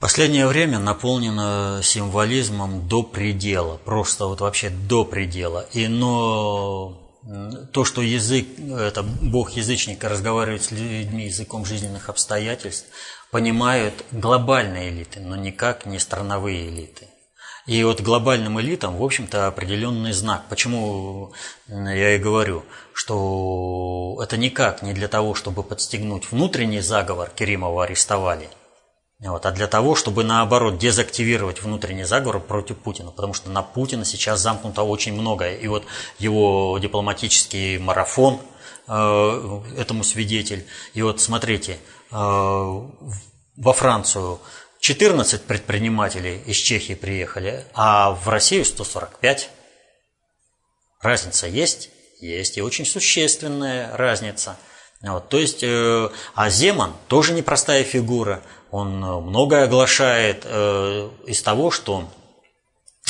[0.00, 5.66] Последнее время наполнено символизмом до предела, просто вот вообще до предела.
[5.72, 6.98] И но
[7.72, 12.86] то, что язык, это бог язычника разговаривает с людьми языком жизненных обстоятельств,
[13.30, 17.06] понимают глобальные элиты, но никак не страновые элиты.
[17.66, 20.44] И вот глобальным элитам, в общем-то, определенный знак.
[20.48, 21.32] Почему
[21.68, 28.48] я и говорю, что это никак не для того, чтобы подстегнуть внутренний заговор, Керимова арестовали,
[29.30, 34.04] вот, а для того, чтобы наоборот дезактивировать внутренний заговор против Путина, потому что на Путина
[34.04, 35.54] сейчас замкнуто очень многое.
[35.54, 35.84] И вот
[36.18, 38.40] его дипломатический марафон
[38.88, 40.66] э, этому свидетель.
[40.94, 41.78] И вот смотрите,
[42.10, 44.40] э, во Францию
[44.82, 49.48] 14 предпринимателей из Чехии приехали, а в Россию 145.
[51.00, 51.90] Разница есть?
[52.20, 54.56] Есть, и очень существенная разница.
[55.00, 58.42] Вот, то есть, э, а Земан тоже непростая фигура.
[58.72, 62.08] Он многое оглашает э, из того, что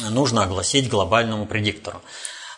[0.02, 2.02] нужно огласить глобальному предиктору.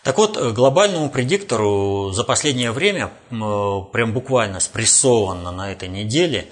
[0.03, 6.49] Так вот, глобальному предиктору за последнее время, прям буквально спрессованно на этой неделе,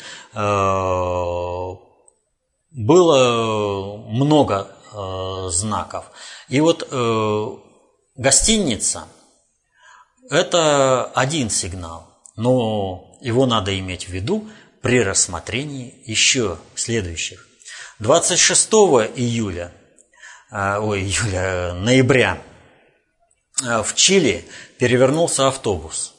[2.74, 4.68] было много
[5.50, 6.06] знаков.
[6.50, 6.88] И вот
[8.16, 9.08] гостиница–
[10.30, 14.50] это один сигнал, но его надо иметь в виду
[14.82, 17.48] при рассмотрении еще следующих.
[18.00, 18.70] 26
[19.16, 19.72] июля,
[20.50, 22.41] а, ой, июля, ноября
[23.64, 24.45] а, в Чили
[24.80, 26.14] перевернулся автобус.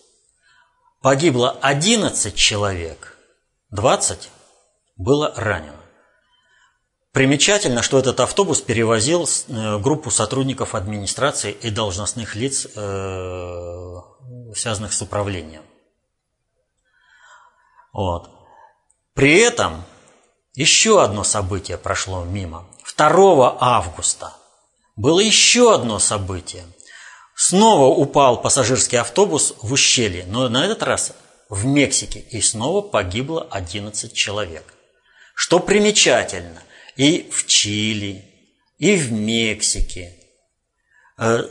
[1.03, 3.19] Погибло 11 человек,
[3.71, 4.31] 20
[4.97, 5.84] было ранено.
[7.15, 13.95] Примечательно, что этот автобус перевозил э, группу сотрудников администрации и должностных лиц, э,
[14.57, 15.63] связанных с управлением.
[17.93, 18.31] Вот.
[19.15, 19.85] При этом
[20.55, 22.67] еще одно событие прошло мимо.
[22.97, 24.33] 2 августа
[24.97, 26.65] было еще одно событие.
[27.37, 31.13] Снова упал пассажирский автобус в ущелье, но на этот раз
[31.49, 34.75] в Мексике, и снова погибло 11 человек.
[35.37, 36.61] Что примечательно–
[36.97, 38.25] и в Чили,
[38.79, 40.15] и в Мексике.
[41.19, 41.43] Э,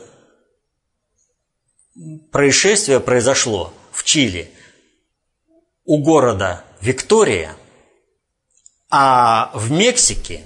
[2.32, 4.52] происшествие произошло в Чили
[5.86, 7.56] у города Виктория,
[8.90, 10.46] а в Мексике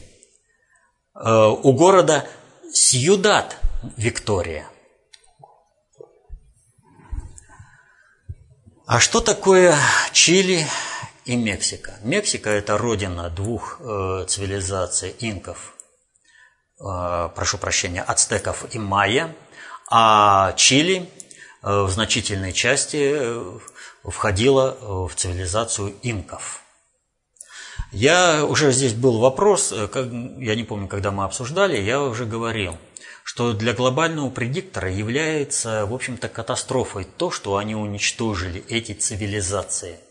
[1.16, 2.28] э, у города
[2.72, 3.58] Сьюдад
[3.96, 4.70] Виктория.
[8.86, 9.76] А что такое
[10.14, 10.66] Чили
[11.28, 12.00] и Мексика.
[12.04, 15.76] Мексика– это родина двух э, цивилизаций инков,
[16.80, 19.36] э, прошу прощения, ацтеков и майя,
[19.92, 21.10] а Чили
[21.64, 23.60] э, в значительной части э,
[24.04, 26.62] входила в цивилизацию инков.
[27.92, 32.26] Я уже здесь был вопрос, э, как, я не помню, когда мы обсуждали, я уже
[32.26, 32.78] говорил,
[33.26, 40.00] что для глобального предиктора является, в общем-то, катастрофой то, что они уничтожили эти цивилизации–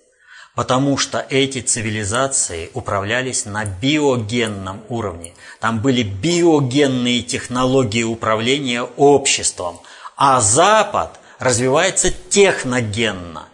[0.57, 5.35] Потому что эти цивилизации управлялись на биогенном уровне.
[5.61, 9.79] Там были биогенные технологии управления обществом.
[10.17, 13.49] А Запад развивается техногенно.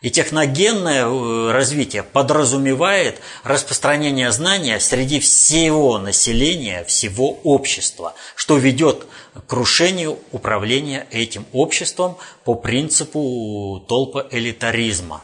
[0.00, 9.46] И техногенное э, развитие подразумевает распространение знания среди всего населения, всего общества, что ведет к
[9.46, 15.22] крушению управления этим обществом по принципу толпа элитаризма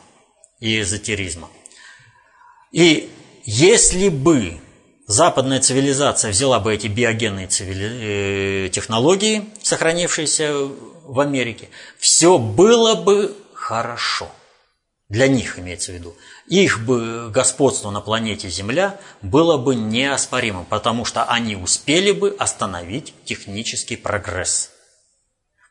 [0.64, 1.50] и эзотеризма.
[2.72, 3.10] И
[3.44, 4.58] если бы
[5.06, 8.66] западная цивилизация взяла бы эти биогенные цивили...
[8.66, 11.68] Э, технологии, сохранившиеся в Америке,
[11.98, 14.30] все было бы хорошо.
[15.10, 16.16] Для них имеется в виду.
[16.46, 23.12] Их бы господство на планете Земля было бы неоспоримым, потому что они успели бы остановить
[23.26, 24.70] технический прогресс.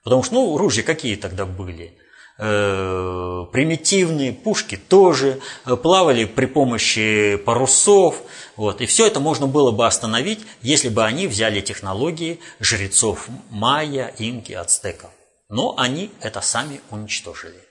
[0.03, 1.97] Потому что, ну, ружья какие тогда были?
[2.45, 8.17] Э, примитивные пушки тоже э, плавали при помощи парусов.
[8.57, 8.81] Вот.
[8.81, 14.51] И все это можно было бы остановить, если бы они взяли технологии жрецов майя, инки,
[14.51, 15.11] ацтеков.
[15.47, 17.63] Но они это сами уничтожили.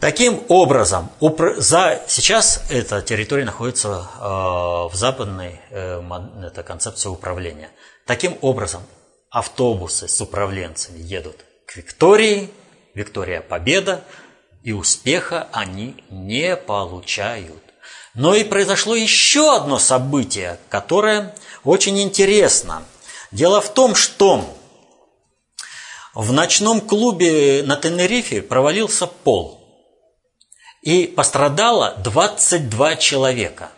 [0.00, 1.10] Таким образом,
[1.58, 7.70] за, сейчас эта территория находится э, в западной это концепции управления.
[8.04, 8.82] Таким образом,
[9.30, 11.36] автобусы с управленцами едут
[11.66, 12.50] к Виктории,
[12.94, 14.04] Виктория Победа,
[14.62, 17.62] и успеха они не получают.
[18.14, 21.34] Но и произошло еще одно событие, которое
[21.64, 22.84] очень интересно.
[23.30, 24.56] Дело в том, что
[26.14, 29.58] в ночном клубе на Тенерифе провалился пол.
[30.82, 33.70] И пострадало 22 человека.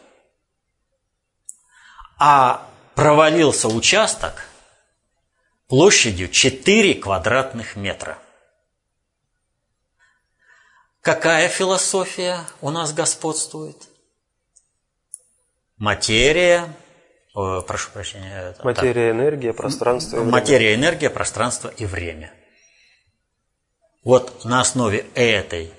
[2.18, 4.47] А провалился участок
[5.68, 8.18] площадью 4 квадратных метра.
[11.03, 13.77] Какая философия у нас господствует?
[15.77, 16.73] Материя,
[17.35, 18.55] о, прошу прощения.
[18.62, 20.33] Материя, так, энергия, пространство и время.
[20.33, 22.33] Материя, энергия, пространство и время.
[24.05, 25.73] Вот на основе этой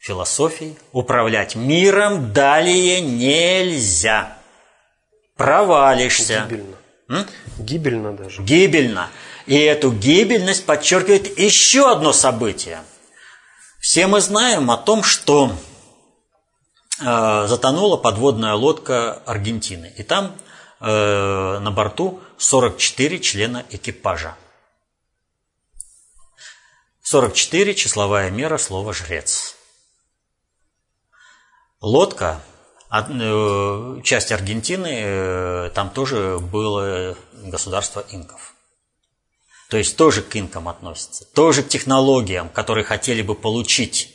[0.00, 4.38] философии управлять миром далее нельзя.
[5.36, 6.48] Провалишься.
[6.50, 6.76] Гибельно.
[7.08, 7.26] М?
[7.58, 8.42] Гибельно даже.
[8.42, 9.08] Гибельно.
[9.46, 12.82] И эту гибельность подчеркивает еще одно событие–
[13.84, 15.54] все мы знаем о том, что
[16.98, 19.92] э, затонула подводная лодка Аргентины.
[19.98, 20.34] И там
[20.80, 24.38] э, на борту 44 члена экипажа.
[27.02, 29.54] 44 числовая мера слова «жрец».
[31.82, 32.40] Лодка,
[32.90, 38.53] э, часть Аргентины, там тоже было государство инков.
[39.70, 44.10] То есть тоже к инкам относится, тоже к технологиям, которые хотели бы получить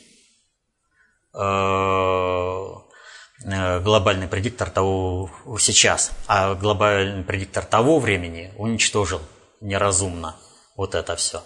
[3.42, 9.20] глобальный предиктор того сейчас, а глобальный предиктор того времени уничтожил
[9.60, 10.36] неразумно
[10.76, 11.42] вот это все.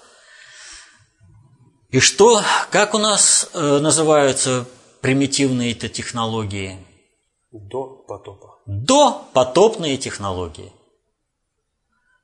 [1.90, 4.66] И что, как у нас э, называются
[5.00, 6.84] примитивные технологии?
[7.52, 8.58] До потопа.
[8.66, 10.72] До потопные технологии.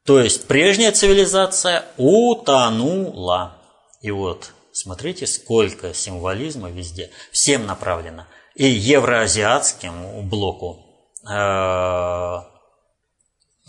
[0.04, 3.56] То есть прежняя цивилизация утонула.
[4.00, 7.10] И вот, смотрите, сколько символизма везде.
[7.32, 8.26] Всем направлено.
[8.54, 10.84] И евроазиатскому блоку
[11.28, 12.40] э,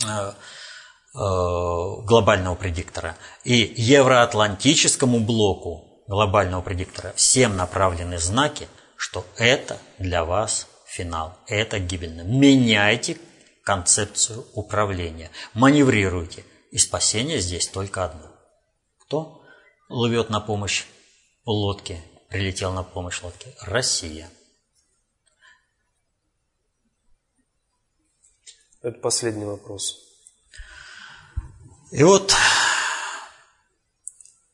[0.07, 0.33] э,
[1.13, 10.67] Э, глобального предиктора и евроатлантическому блоку глобального предиктора всем направлены знаки, что это для вас
[10.87, 12.21] финал, это гибельно.
[12.21, 13.17] Меняйте
[13.63, 16.45] концепцию управления, маневрируйте.
[16.71, 18.31] И спасение здесь только одно.
[18.99, 19.43] Кто
[19.89, 20.85] ловет на помощь
[21.45, 23.53] лодке, прилетел на помощь лодке?
[23.61, 24.29] Россия.
[28.81, 29.99] Это последний вопрос.
[31.91, 32.33] И вот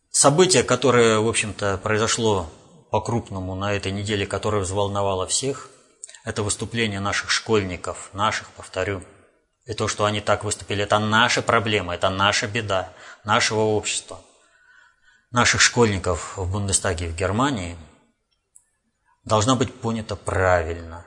[0.09, 2.49] событие, которое, в общем-то, произошло
[2.89, 5.69] по-крупному на этой неделе, которое взволновало всех,
[6.27, 9.01] это выступление наших школьников, наших, повторю.
[9.65, 12.91] И то, что они так выступили, это наша проблема, это наша беда,
[13.23, 14.19] нашего общества,
[15.31, 17.77] наших школьников в Бундестаге в Германии,
[19.23, 21.05] должна быть понята правильно.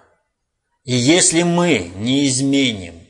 [0.85, 3.07] И если мы не изменим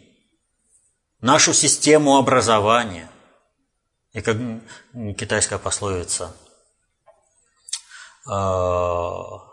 [1.20, 3.08] нашу систему образования.
[4.12, 4.36] И как
[5.16, 6.34] китайская пословица,
[8.26, 9.49] а,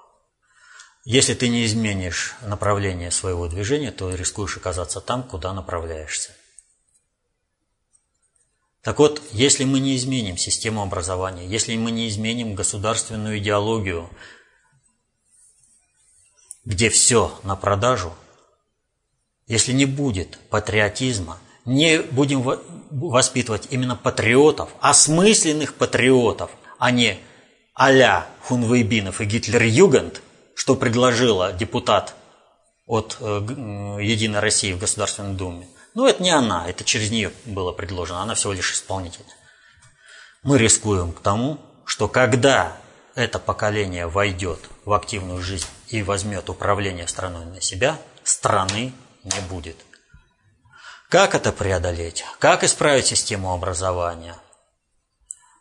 [1.09, 6.31] если ты не изменишь направление своего движения, то рискуешь оказаться там, куда направляешься.
[8.81, 14.09] Так вот, если мы не изменим систему образования, если мы не изменим государственную идеологию,
[16.65, 18.13] где все на продажу,
[19.47, 22.43] если не будет патриотизма, не будем
[22.91, 27.17] воспитывать именно патриотов, осмысленных патриотов, а не
[27.73, 30.21] а-ля Хунвейбинов и Гитлер-Югент,
[30.57, 32.15] что предложила депутат
[32.87, 33.25] от э,
[34.01, 35.67] Единой России в Государственной Думе.
[35.93, 39.25] Ну, это не она, это через нее было предложено, она всего лишь исполнитель.
[40.41, 42.75] Мы рискуем к тому, что когда
[43.13, 48.93] это поколение войдет в активную жизнь и возьмет управление страной на себя, страны
[49.23, 49.77] не будет.
[51.07, 52.25] Как это преодолеть?
[52.39, 54.35] Как исправить систему образования?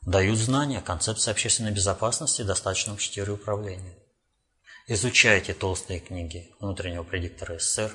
[0.06, 3.94] Дают знания, концепции общественной безопасности, достаточном чтению управления.
[4.88, 7.92] Изучайте толстые книги внутреннего предиктора СССР.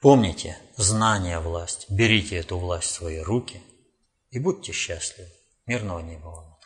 [0.00, 1.90] Помните, знание– власть.
[1.90, 3.62] Берите эту власть в свои руки
[4.30, 5.28] и будьте счастливы.
[5.66, 6.58] Мирного неба вам,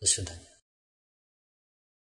[0.00, 0.49] До свидания.